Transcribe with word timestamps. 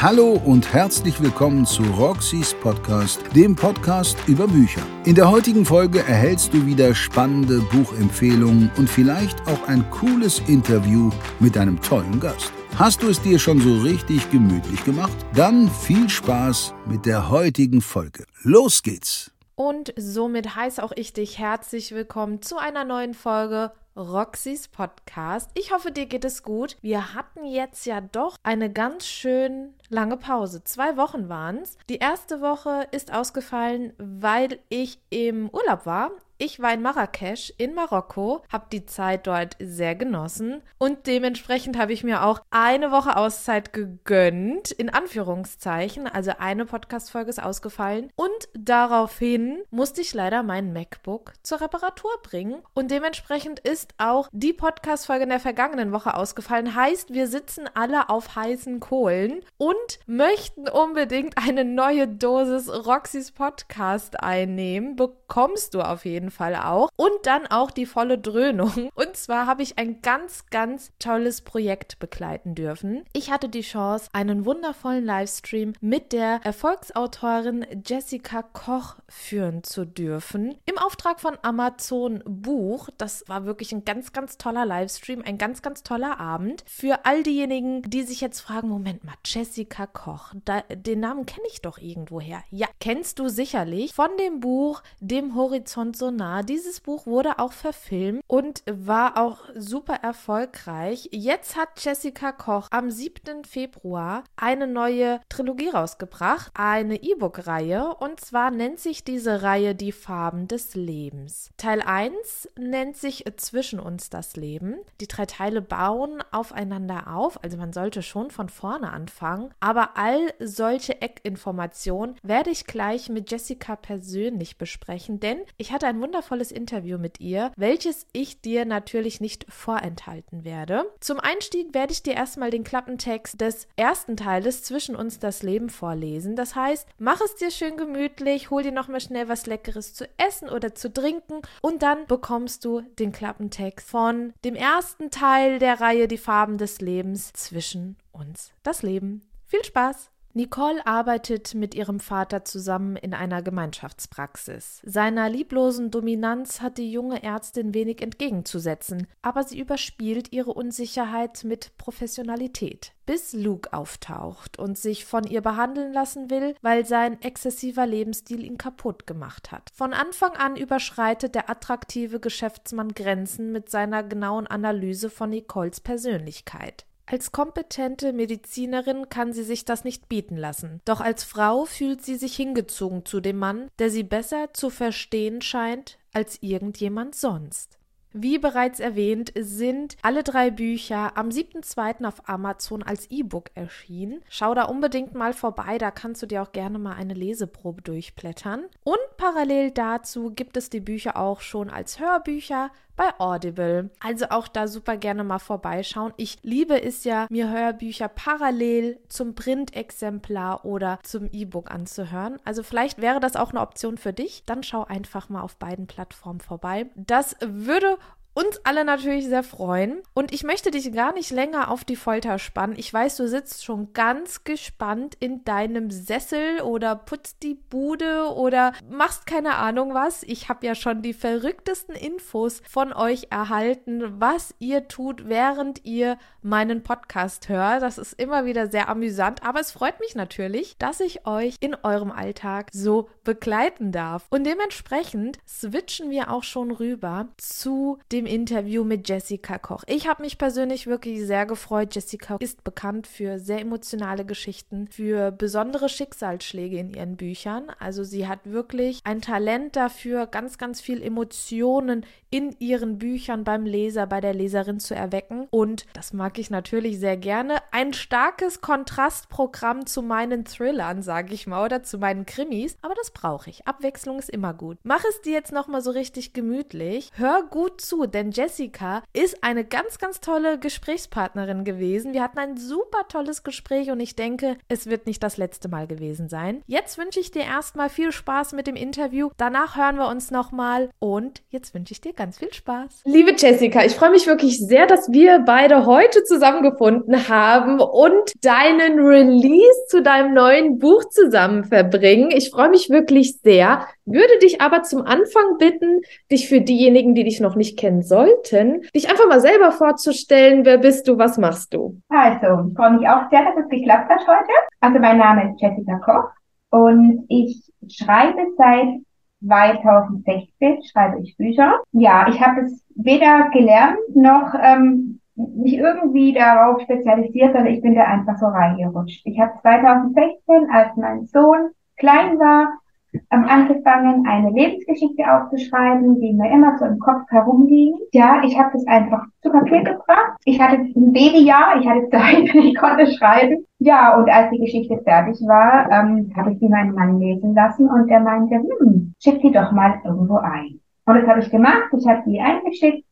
Hallo 0.00 0.40
und 0.44 0.72
herzlich 0.72 1.20
willkommen 1.20 1.66
zu 1.66 1.82
Roxys 1.82 2.54
Podcast, 2.54 3.20
dem 3.34 3.56
Podcast 3.56 4.16
über 4.28 4.46
Bücher. 4.46 4.80
In 5.04 5.16
der 5.16 5.28
heutigen 5.28 5.64
Folge 5.64 5.98
erhältst 5.98 6.54
du 6.54 6.64
wieder 6.64 6.94
spannende 6.94 7.58
Buchempfehlungen 7.72 8.70
und 8.76 8.88
vielleicht 8.88 9.40
auch 9.48 9.66
ein 9.66 9.90
cooles 9.90 10.38
Interview 10.46 11.10
mit 11.40 11.58
einem 11.58 11.82
tollen 11.82 12.20
Gast. 12.20 12.52
Hast 12.76 13.02
du 13.02 13.08
es 13.08 13.20
dir 13.20 13.40
schon 13.40 13.60
so 13.60 13.78
richtig 13.78 14.30
gemütlich 14.30 14.84
gemacht? 14.84 15.16
Dann 15.34 15.68
viel 15.68 16.08
Spaß 16.08 16.74
mit 16.86 17.04
der 17.04 17.28
heutigen 17.28 17.80
Folge. 17.80 18.24
Los 18.44 18.84
geht's! 18.84 19.32
Und 19.56 19.92
somit 19.96 20.54
heiße 20.54 20.80
auch 20.80 20.92
ich 20.94 21.12
dich 21.12 21.40
herzlich 21.40 21.90
willkommen 21.90 22.40
zu 22.40 22.56
einer 22.56 22.84
neuen 22.84 23.14
Folge 23.14 23.72
Roxys 23.98 24.68
Podcast. 24.68 25.50
Ich 25.54 25.72
hoffe, 25.72 25.90
dir 25.90 26.06
geht 26.06 26.24
es 26.24 26.44
gut. 26.44 26.76
Wir 26.82 27.14
hatten 27.14 27.44
jetzt 27.44 27.84
ja 27.84 28.00
doch 28.00 28.36
eine 28.44 28.72
ganz 28.72 29.06
schön 29.06 29.74
lange 29.88 30.16
Pause. 30.16 30.62
Zwei 30.62 30.96
Wochen 30.96 31.28
waren 31.28 31.58
es. 31.58 31.76
Die 31.88 31.96
erste 31.98 32.40
Woche 32.40 32.86
ist 32.92 33.12
ausgefallen, 33.12 33.92
weil 33.98 34.60
ich 34.68 35.00
im 35.10 35.50
Urlaub 35.50 35.84
war. 35.84 36.12
Ich 36.40 36.62
war 36.62 36.72
in 36.72 36.82
Marrakesch 36.82 37.52
in 37.58 37.74
Marokko, 37.74 38.42
habe 38.48 38.66
die 38.70 38.86
Zeit 38.86 39.26
dort 39.26 39.56
sehr 39.58 39.96
genossen 39.96 40.62
und 40.78 41.08
dementsprechend 41.08 41.76
habe 41.76 41.92
ich 41.92 42.04
mir 42.04 42.22
auch 42.24 42.42
eine 42.50 42.92
Woche 42.92 43.16
Auszeit 43.16 43.72
gegönnt, 43.72 44.70
in 44.70 44.88
Anführungszeichen. 44.88 46.06
Also 46.06 46.30
eine 46.38 46.64
Podcast-Folge 46.64 47.30
ist 47.30 47.42
ausgefallen 47.42 48.12
und 48.14 48.30
daraufhin 48.54 49.64
musste 49.70 50.00
ich 50.00 50.14
leider 50.14 50.44
mein 50.44 50.72
MacBook 50.72 51.32
zur 51.42 51.60
Reparatur 51.60 52.12
bringen 52.22 52.62
und 52.72 52.92
dementsprechend 52.92 53.58
ist 53.58 53.94
auch 53.98 54.28
die 54.30 54.52
Podcast-Folge 54.52 55.24
in 55.24 55.30
der 55.30 55.40
vergangenen 55.40 55.90
Woche 55.90 56.14
ausgefallen. 56.14 56.76
Heißt, 56.76 57.12
wir 57.12 57.26
sitzen 57.26 57.68
alle 57.74 58.10
auf 58.10 58.36
heißen 58.36 58.78
Kohlen 58.78 59.40
und 59.56 59.98
möchten 60.06 60.68
unbedingt 60.68 61.36
eine 61.36 61.64
neue 61.64 62.06
Dosis 62.06 62.68
Roxys 62.86 63.32
Podcast 63.32 64.22
einnehmen. 64.22 64.94
Bekommst 64.94 65.74
du 65.74 65.80
auf 65.80 66.04
jeden 66.04 66.27
jeden 66.28 66.30
Fall 66.30 66.56
auch. 66.56 66.90
Und 66.96 67.12
dann 67.24 67.46
auch 67.46 67.70
die 67.70 67.86
volle 67.86 68.18
Dröhnung. 68.18 68.90
Und 68.94 69.16
zwar 69.16 69.46
habe 69.46 69.62
ich 69.62 69.78
ein 69.78 70.02
ganz, 70.02 70.46
ganz 70.50 70.92
tolles 70.98 71.40
Projekt 71.40 71.98
begleiten 71.98 72.54
dürfen. 72.54 73.04
Ich 73.12 73.30
hatte 73.30 73.48
die 73.48 73.62
Chance, 73.62 74.08
einen 74.12 74.44
wundervollen 74.44 75.04
Livestream 75.04 75.72
mit 75.80 76.12
der 76.12 76.40
Erfolgsautorin 76.44 77.66
Jessica 77.86 78.42
Koch 78.42 78.96
führen 79.08 79.64
zu 79.64 79.84
dürfen. 79.84 80.56
Im 80.66 80.78
Auftrag 80.78 81.20
von 81.20 81.38
Amazon 81.42 82.22
Buch. 82.26 82.88
Das 82.98 83.24
war 83.26 83.44
wirklich 83.44 83.72
ein 83.72 83.84
ganz, 83.84 84.12
ganz 84.12 84.38
toller 84.38 84.66
Livestream, 84.66 85.22
ein 85.24 85.38
ganz, 85.38 85.62
ganz 85.62 85.82
toller 85.82 86.20
Abend. 86.20 86.64
Für 86.66 87.04
all 87.04 87.22
diejenigen, 87.22 87.82
die 87.82 88.02
sich 88.02 88.20
jetzt 88.20 88.40
fragen, 88.40 88.68
Moment 88.68 89.04
mal, 89.04 89.14
Jessica 89.24 89.86
Koch, 89.86 90.32
da, 90.44 90.60
den 90.62 91.00
Namen 91.00 91.26
kenne 91.26 91.46
ich 91.50 91.62
doch 91.62 91.78
irgendwoher. 91.78 92.42
Ja, 92.50 92.66
kennst 92.80 93.18
du 93.18 93.28
sicherlich 93.28 93.94
von 93.94 94.10
dem 94.18 94.40
Buch 94.40 94.82
Dem 95.00 95.34
Horizont 95.34 95.96
so 95.96 96.10
nah. 96.18 96.42
Dieses 96.42 96.80
Buch 96.80 97.06
wurde 97.06 97.38
auch 97.38 97.52
verfilmt 97.52 98.22
und 98.26 98.62
war 98.70 99.16
auch 99.16 99.44
super 99.54 99.94
erfolgreich. 99.94 101.08
Jetzt 101.12 101.56
hat 101.56 101.82
Jessica 101.82 102.32
Koch 102.32 102.68
am 102.70 102.90
7. 102.90 103.44
Februar 103.44 104.24
eine 104.36 104.66
neue 104.66 105.20
Trilogie 105.30 105.70
rausgebracht, 105.70 106.52
eine 106.54 107.02
E-Book-Reihe 107.02 107.94
und 107.94 108.20
zwar 108.20 108.50
nennt 108.50 108.80
sich 108.80 109.04
diese 109.04 109.42
Reihe 109.42 109.74
Die 109.74 109.92
Farben 109.92 110.48
des 110.48 110.74
Lebens. 110.74 111.50
Teil 111.56 111.80
1 111.80 112.50
nennt 112.58 112.96
sich 112.96 113.24
Zwischen 113.36 113.78
uns 113.78 114.10
das 114.10 114.36
Leben. 114.36 114.76
Die 115.00 115.06
drei 115.06 115.24
Teile 115.26 115.62
bauen 115.62 116.22
aufeinander 116.32 117.14
auf, 117.14 117.42
also 117.44 117.56
man 117.56 117.72
sollte 117.72 118.02
schon 118.02 118.30
von 118.30 118.48
vorne 118.48 118.90
anfangen, 118.90 119.54
aber 119.60 119.96
all 119.96 120.18
solche 120.40 121.00
Eckinformationen 121.00 122.16
werde 122.22 122.50
ich 122.50 122.66
gleich 122.66 123.08
mit 123.08 123.30
Jessica 123.30 123.76
persönlich 123.76 124.58
besprechen, 124.58 125.20
denn 125.20 125.38
ich 125.56 125.72
hatte 125.72 125.86
ein 125.86 125.98
wundervolles 126.08 126.50
Interview 126.50 126.96
mit 126.96 127.20
ihr, 127.20 127.52
welches 127.56 128.06
ich 128.14 128.40
dir 128.40 128.64
natürlich 128.64 129.20
nicht 129.20 129.44
vorenthalten 129.52 130.42
werde. 130.42 130.90
Zum 131.00 131.20
Einstieg 131.20 131.74
werde 131.74 131.92
ich 131.92 132.02
dir 132.02 132.14
erstmal 132.14 132.50
den 132.50 132.64
Klappentext 132.64 133.38
des 133.38 133.68
ersten 133.76 134.16
Teiles 134.16 134.62
zwischen 134.62 134.96
uns 134.96 135.18
das 135.18 135.42
Leben 135.42 135.68
vorlesen. 135.68 136.34
Das 136.34 136.56
heißt, 136.56 136.88
mach 136.96 137.20
es 137.20 137.34
dir 137.34 137.50
schön 137.50 137.76
gemütlich, 137.76 138.48
hol 138.48 138.62
dir 138.62 138.72
nochmal 138.72 139.02
schnell 139.02 139.28
was 139.28 139.44
Leckeres 139.44 139.92
zu 139.92 140.08
essen 140.16 140.48
oder 140.48 140.74
zu 140.74 140.90
trinken 140.90 141.42
und 141.60 141.82
dann 141.82 142.06
bekommst 142.06 142.64
du 142.64 142.80
den 142.98 143.12
Klappentext 143.12 143.86
von 143.86 144.32
dem 144.46 144.54
ersten 144.54 145.10
Teil 145.10 145.58
der 145.58 145.78
Reihe 145.82 146.08
Die 146.08 146.16
Farben 146.16 146.56
des 146.56 146.80
Lebens 146.80 147.34
zwischen 147.34 147.98
uns 148.12 148.52
das 148.62 148.80
Leben. 148.80 149.28
Viel 149.46 149.62
Spaß! 149.62 150.10
Nicole 150.38 150.86
arbeitet 150.86 151.56
mit 151.56 151.74
ihrem 151.74 151.98
Vater 151.98 152.44
zusammen 152.44 152.94
in 152.94 153.12
einer 153.12 153.42
Gemeinschaftspraxis. 153.42 154.80
Seiner 154.84 155.28
lieblosen 155.28 155.90
Dominanz 155.90 156.60
hat 156.60 156.78
die 156.78 156.92
junge 156.92 157.24
Ärztin 157.24 157.74
wenig 157.74 158.00
entgegenzusetzen, 158.02 159.08
aber 159.20 159.42
sie 159.42 159.58
überspielt 159.58 160.30
ihre 160.32 160.54
Unsicherheit 160.54 161.42
mit 161.42 161.76
Professionalität. 161.76 162.92
Bis 163.04 163.32
Luke 163.32 163.72
auftaucht 163.72 164.60
und 164.60 164.78
sich 164.78 165.04
von 165.06 165.24
ihr 165.24 165.40
behandeln 165.40 165.92
lassen 165.92 166.30
will, 166.30 166.54
weil 166.62 166.86
sein 166.86 167.20
exzessiver 167.20 167.84
Lebensstil 167.84 168.44
ihn 168.44 168.58
kaputt 168.58 169.08
gemacht 169.08 169.50
hat. 169.50 169.72
Von 169.74 169.92
Anfang 169.92 170.36
an 170.36 170.54
überschreitet 170.54 171.34
der 171.34 171.50
attraktive 171.50 172.20
Geschäftsmann 172.20 172.92
Grenzen 172.92 173.50
mit 173.50 173.70
seiner 173.70 174.04
genauen 174.04 174.46
Analyse 174.46 175.10
von 175.10 175.30
Nicoles 175.30 175.80
Persönlichkeit. 175.80 176.84
Als 177.10 177.32
kompetente 177.32 178.12
Medizinerin 178.12 179.08
kann 179.08 179.32
sie 179.32 179.42
sich 179.42 179.64
das 179.64 179.82
nicht 179.82 180.10
bieten 180.10 180.36
lassen. 180.36 180.82
Doch 180.84 181.00
als 181.00 181.24
Frau 181.24 181.64
fühlt 181.64 182.04
sie 182.04 182.16
sich 182.16 182.36
hingezogen 182.36 183.06
zu 183.06 183.20
dem 183.20 183.38
Mann, 183.38 183.70
der 183.78 183.88
sie 183.88 184.02
besser 184.02 184.52
zu 184.52 184.68
verstehen 184.68 185.40
scheint 185.40 185.98
als 186.12 186.42
irgendjemand 186.42 187.14
sonst. 187.14 187.78
Wie 188.12 188.38
bereits 188.38 188.80
erwähnt, 188.80 189.32
sind 189.38 189.96
alle 190.02 190.22
drei 190.22 190.50
Bücher 190.50 191.16
am 191.16 191.28
7.2. 191.28 192.06
auf 192.06 192.28
Amazon 192.28 192.82
als 192.82 193.10
E-Book 193.10 193.50
erschienen. 193.54 194.22
Schau 194.28 194.54
da 194.54 194.64
unbedingt 194.64 195.14
mal 195.14 195.32
vorbei, 195.32 195.78
da 195.78 195.90
kannst 195.90 196.22
du 196.22 196.26
dir 196.26 196.42
auch 196.42 196.52
gerne 196.52 196.78
mal 196.78 196.94
eine 196.94 197.14
Leseprobe 197.14 197.82
durchblättern. 197.82 198.64
Und 198.82 198.98
parallel 199.18 199.70
dazu 199.70 200.30
gibt 200.30 200.56
es 200.56 200.70
die 200.70 200.80
Bücher 200.80 201.16
auch 201.16 201.40
schon 201.40 201.70
als 201.70 202.00
Hörbücher 202.00 202.70
bei 202.98 203.18
Audible. 203.18 203.90
Also 204.00 204.26
auch 204.30 204.48
da 204.48 204.68
super 204.68 204.96
gerne 204.98 205.24
mal 205.24 205.38
vorbeischauen. 205.38 206.12
Ich 206.16 206.36
liebe 206.42 206.82
es 206.82 207.04
ja, 207.04 207.26
mir 207.30 207.48
Hörbücher 207.48 208.08
parallel 208.08 208.98
zum 209.08 209.34
Printexemplar 209.34 210.64
oder 210.64 210.98
zum 211.04 211.30
E-Book 211.32 211.70
anzuhören. 211.70 212.38
Also 212.44 212.62
vielleicht 212.62 213.00
wäre 213.00 213.20
das 213.20 213.36
auch 213.36 213.50
eine 213.50 213.60
Option 213.60 213.96
für 213.96 214.12
dich. 214.12 214.42
Dann 214.44 214.62
schau 214.62 214.84
einfach 214.84 215.28
mal 215.28 215.42
auf 215.42 215.56
beiden 215.56 215.86
Plattformen 215.86 216.40
vorbei. 216.40 216.86
Das 216.96 217.36
würde 217.40 217.98
uns 218.38 218.60
alle 218.62 218.84
natürlich 218.84 219.26
sehr 219.26 219.42
freuen. 219.42 220.00
Und 220.14 220.32
ich 220.32 220.44
möchte 220.44 220.70
dich 220.70 220.92
gar 220.92 221.12
nicht 221.12 221.30
länger 221.32 221.72
auf 221.72 221.84
die 221.84 221.96
Folter 221.96 222.38
spannen. 222.38 222.78
Ich 222.78 222.92
weiß, 222.92 223.16
du 223.16 223.26
sitzt 223.26 223.64
schon 223.64 223.92
ganz 223.94 224.44
gespannt 224.44 225.16
in 225.18 225.44
deinem 225.44 225.90
Sessel 225.90 226.60
oder 226.60 226.94
putzt 226.94 227.42
die 227.42 227.54
Bude 227.54 228.32
oder 228.32 228.74
machst 228.88 229.26
keine 229.26 229.56
Ahnung 229.56 229.92
was. 229.92 230.22
Ich 230.22 230.48
habe 230.48 230.64
ja 230.64 230.76
schon 230.76 231.02
die 231.02 231.14
verrücktesten 231.14 231.96
Infos 231.96 232.62
von 232.68 232.92
euch 232.92 233.26
erhalten, 233.30 234.20
was 234.20 234.54
ihr 234.60 234.86
tut, 234.86 235.28
während 235.28 235.84
ihr 235.84 236.16
meinen 236.40 236.84
Podcast 236.84 237.48
hört. 237.48 237.82
Das 237.82 237.98
ist 237.98 238.12
immer 238.12 238.44
wieder 238.44 238.68
sehr 238.68 238.88
amüsant, 238.88 239.42
aber 239.42 239.58
es 239.58 239.72
freut 239.72 239.98
mich 239.98 240.14
natürlich, 240.14 240.76
dass 240.78 241.00
ich 241.00 241.26
euch 241.26 241.56
in 241.58 241.74
eurem 241.82 242.12
Alltag 242.12 242.68
so 242.72 243.08
begleiten 243.24 243.90
darf. 243.90 244.26
Und 244.30 244.44
dementsprechend 244.44 245.38
switchen 245.44 246.10
wir 246.10 246.30
auch 246.30 246.44
schon 246.44 246.70
rüber 246.70 247.26
zu 247.36 247.98
dem 248.12 248.27
Interview 248.28 248.84
mit 248.84 249.08
Jessica 249.08 249.58
Koch. 249.58 249.82
Ich 249.86 250.08
habe 250.08 250.22
mich 250.22 250.38
persönlich 250.38 250.86
wirklich 250.86 251.26
sehr 251.26 251.46
gefreut. 251.46 251.94
Jessica 251.94 252.36
ist 252.40 252.64
bekannt 252.64 253.06
für 253.06 253.38
sehr 253.38 253.60
emotionale 253.60 254.24
Geschichten, 254.24 254.88
für 254.88 255.32
besondere 255.32 255.88
Schicksalsschläge 255.88 256.78
in 256.78 256.94
ihren 256.94 257.16
Büchern. 257.16 257.72
Also 257.78 258.04
sie 258.04 258.28
hat 258.28 258.40
wirklich 258.44 259.00
ein 259.04 259.20
Talent 259.20 259.76
dafür, 259.76 260.26
ganz, 260.26 260.58
ganz 260.58 260.80
viel 260.80 261.02
Emotionen 261.02 262.04
in 262.30 262.54
ihren 262.58 262.98
Büchern 262.98 263.44
beim 263.44 263.64
Leser, 263.64 264.06
bei 264.06 264.20
der 264.20 264.34
Leserin 264.34 264.80
zu 264.80 264.94
erwecken. 264.94 265.46
Und 265.50 265.86
das 265.94 266.12
mag 266.12 266.38
ich 266.38 266.50
natürlich 266.50 266.98
sehr 266.98 267.16
gerne. 267.16 267.56
Ein 267.70 267.92
starkes 267.92 268.60
Kontrastprogramm 268.60 269.86
zu 269.86 270.02
meinen 270.02 270.44
Thrillern, 270.44 271.02
sage 271.02 271.32
ich 271.32 271.46
mal, 271.46 271.64
oder 271.64 271.82
zu 271.82 271.98
meinen 271.98 272.26
Krimis. 272.26 272.76
Aber 272.82 272.94
das 272.94 273.10
brauche 273.10 273.48
ich. 273.48 273.66
Abwechslung 273.66 274.18
ist 274.18 274.30
immer 274.30 274.52
gut. 274.52 274.78
Mach 274.82 275.04
es 275.08 275.22
dir 275.22 275.32
jetzt 275.32 275.52
nochmal 275.52 275.80
so 275.80 275.90
richtig 275.90 276.32
gemütlich. 276.32 277.10
Hör 277.14 277.44
gut 277.44 277.80
zu, 277.80 278.06
denn 278.08 278.30
Jessica 278.30 279.02
ist 279.12 279.42
eine 279.42 279.64
ganz, 279.64 279.98
ganz 279.98 280.20
tolle 280.20 280.58
Gesprächspartnerin 280.58 281.64
gewesen. 281.64 282.12
Wir 282.12 282.22
hatten 282.22 282.38
ein 282.38 282.56
super 282.56 283.06
tolles 283.08 283.42
Gespräch 283.42 283.90
und 283.90 284.00
ich 284.00 284.16
denke, 284.16 284.56
es 284.68 284.86
wird 284.86 285.06
nicht 285.06 285.22
das 285.22 285.36
letzte 285.36 285.68
Mal 285.68 285.86
gewesen 285.86 286.28
sein. 286.28 286.62
Jetzt 286.66 286.98
wünsche 286.98 287.20
ich 287.20 287.30
dir 287.30 287.42
erstmal 287.42 287.88
viel 287.88 288.12
Spaß 288.12 288.52
mit 288.52 288.66
dem 288.66 288.76
Interview. 288.76 289.30
Danach 289.36 289.76
hören 289.76 289.96
wir 289.96 290.08
uns 290.08 290.30
nochmal 290.30 290.90
und 290.98 291.42
jetzt 291.50 291.74
wünsche 291.74 291.92
ich 291.92 292.00
dir 292.00 292.12
ganz 292.12 292.38
viel 292.38 292.52
Spaß. 292.52 293.02
Liebe 293.04 293.34
Jessica, 293.36 293.84
ich 293.84 293.94
freue 293.94 294.10
mich 294.10 294.26
wirklich 294.26 294.58
sehr, 294.58 294.86
dass 294.86 295.10
wir 295.12 295.40
beide 295.40 295.86
heute 295.86 296.24
zusammengefunden 296.24 297.28
haben 297.28 297.80
und 297.80 298.32
deinen 298.42 298.98
Release 299.00 299.86
zu 299.88 300.02
deinem 300.02 300.34
neuen 300.34 300.78
Buch 300.78 301.04
zusammen 301.10 301.64
verbringen. 301.64 302.30
Ich 302.30 302.50
freue 302.50 302.70
mich 302.70 302.90
wirklich 302.90 303.38
sehr. 303.42 303.86
Würde 304.10 304.38
dich 304.40 304.60
aber 304.60 304.82
zum 304.82 305.02
Anfang 305.02 305.58
bitten, 305.58 306.00
dich 306.30 306.48
für 306.48 306.60
diejenigen, 306.60 307.14
die 307.14 307.24
dich 307.24 307.40
noch 307.40 307.56
nicht 307.56 307.78
kennen 307.78 308.02
sollten, 308.02 308.82
dich 308.94 309.10
einfach 309.10 309.28
mal 309.28 309.40
selber 309.40 309.70
vorzustellen. 309.70 310.64
Wer 310.64 310.78
bist 310.78 311.08
du? 311.08 311.18
Was 311.18 311.36
machst 311.36 311.74
du? 311.74 312.00
Also, 312.08 312.70
freue 312.74 312.92
mich 312.92 313.08
auch 313.08 313.28
sehr, 313.30 313.44
dass 313.44 313.64
es 313.64 313.68
geklappt 313.68 314.08
hat 314.08 314.26
heute. 314.26 314.52
Also, 314.80 314.98
mein 314.98 315.18
Name 315.18 315.50
ist 315.50 315.60
Jessica 315.60 315.98
Koch 315.98 316.30
und 316.70 317.26
ich 317.28 317.62
schreibe 317.88 318.46
seit 318.56 319.00
2016 319.46 320.82
schreibe 320.90 321.20
ich 321.22 321.36
Bücher. 321.36 321.80
Ja, 321.92 322.26
ich 322.28 322.40
habe 322.40 322.62
es 322.62 322.84
weder 322.96 323.50
gelernt 323.52 323.98
noch 324.14 324.54
ähm, 324.60 325.20
mich 325.34 325.74
irgendwie 325.74 326.32
darauf 326.32 326.80
spezialisiert, 326.82 327.52
sondern 327.52 327.72
ich 327.72 327.80
bin 327.80 327.94
da 327.94 328.04
einfach 328.04 328.36
so 328.38 328.46
reingerutscht. 328.46 329.22
Ich 329.24 329.38
habe 329.38 329.52
2016, 329.62 330.70
als 330.72 330.96
mein 330.96 331.26
Sohn 331.26 331.70
klein 331.96 332.38
war, 332.38 332.78
ähm, 333.12 333.44
angefangen, 333.44 334.26
eine 334.26 334.50
Lebensgeschichte 334.50 335.22
aufzuschreiben, 335.30 336.20
die 336.20 336.32
mir 336.32 336.50
immer 336.50 336.78
so 336.78 336.84
im 336.84 336.98
Kopf 336.98 337.22
herumging. 337.30 337.94
Ja, 338.12 338.42
ich 338.44 338.58
habe 338.58 338.70
das 338.72 338.86
einfach 338.86 339.24
zu 339.42 339.50
Papier 339.50 339.82
gebracht. 339.82 340.36
Ich 340.44 340.60
hatte 340.60 340.76
ein 340.76 341.12
Babyjahr, 341.12 341.80
ich 341.80 341.88
hatte 341.88 342.08
Zeit, 342.10 342.54
ich 342.54 342.76
konnte 342.76 343.06
schreiben. 343.12 343.64
Ja, 343.78 344.16
und 344.16 344.28
als 344.28 344.50
die 344.50 344.58
Geschichte 344.58 344.98
fertig 345.04 345.40
war, 345.46 345.90
ähm, 345.90 346.32
habe 346.36 346.52
ich 346.52 346.58
sie 346.58 346.68
meinem 346.68 346.94
Mann 346.94 347.20
lesen 347.20 347.54
lassen 347.54 347.88
und 347.88 348.10
er 348.10 348.20
meinte, 348.20 348.56
hm, 348.56 349.14
schick 349.22 349.40
die 349.40 349.52
doch 349.52 349.72
mal 349.72 350.00
irgendwo 350.04 350.36
ein. 350.36 350.80
Und 351.06 351.14
das 351.14 351.26
habe 351.26 351.40
ich 351.40 351.50
gemacht. 351.50 351.88
Ich 351.96 352.06
habe 352.06 352.22
die 352.26 352.40
eingeschickt. 352.40 353.06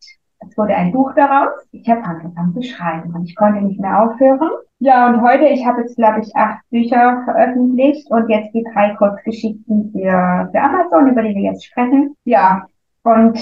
Es 0.49 0.57
wurde 0.57 0.75
ein 0.75 0.93
Buch 0.93 1.13
daraus. 1.15 1.53
Ich 1.73 1.89
habe 1.89 2.03
angefangen 2.05 2.55
zu 2.55 2.63
schreiben 2.63 3.15
und 3.15 3.25
ich 3.25 3.37
konnte 3.37 3.63
nicht 3.63 3.81
mehr 3.81 4.03
aufhören. 4.03 4.51
Ja, 4.79 5.09
und 5.09 5.23
heute, 5.23 5.47
ich 5.47 5.67
habe 5.67 5.81
jetzt, 5.81 5.97
glaube 5.97 6.21
ich, 6.21 6.37
acht 6.37 6.59
Bücher 6.71 7.23
veröffentlicht 7.25 8.11
und 8.11 8.29
jetzt 8.29 8.53
die 8.55 8.65
drei 8.75 8.95
Kurzgeschichten 8.97 9.91
für, 9.93 10.49
für 10.53 10.61
Amazon, 10.61 11.09
über 11.09 11.23
die 11.23 11.35
wir 11.35 11.43
jetzt 11.43 11.65
sprechen. 11.65 12.15
Ja, 12.25 12.67
und 13.03 13.39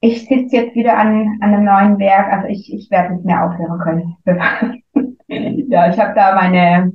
ich 0.00 0.26
sitze 0.26 0.56
jetzt 0.56 0.74
wieder 0.74 0.98
an, 0.98 1.38
an 1.40 1.54
einem 1.54 1.64
neuen 1.64 1.98
Werk. 1.98 2.32
Also 2.32 2.48
ich, 2.48 2.72
ich 2.72 2.90
werde 2.90 3.14
nicht 3.14 3.24
mehr 3.24 3.44
aufhören 3.44 3.78
können. 3.78 4.16
ja, 5.68 5.88
ich 5.88 5.98
habe 6.00 6.14
da 6.14 6.34
meine, 6.34 6.92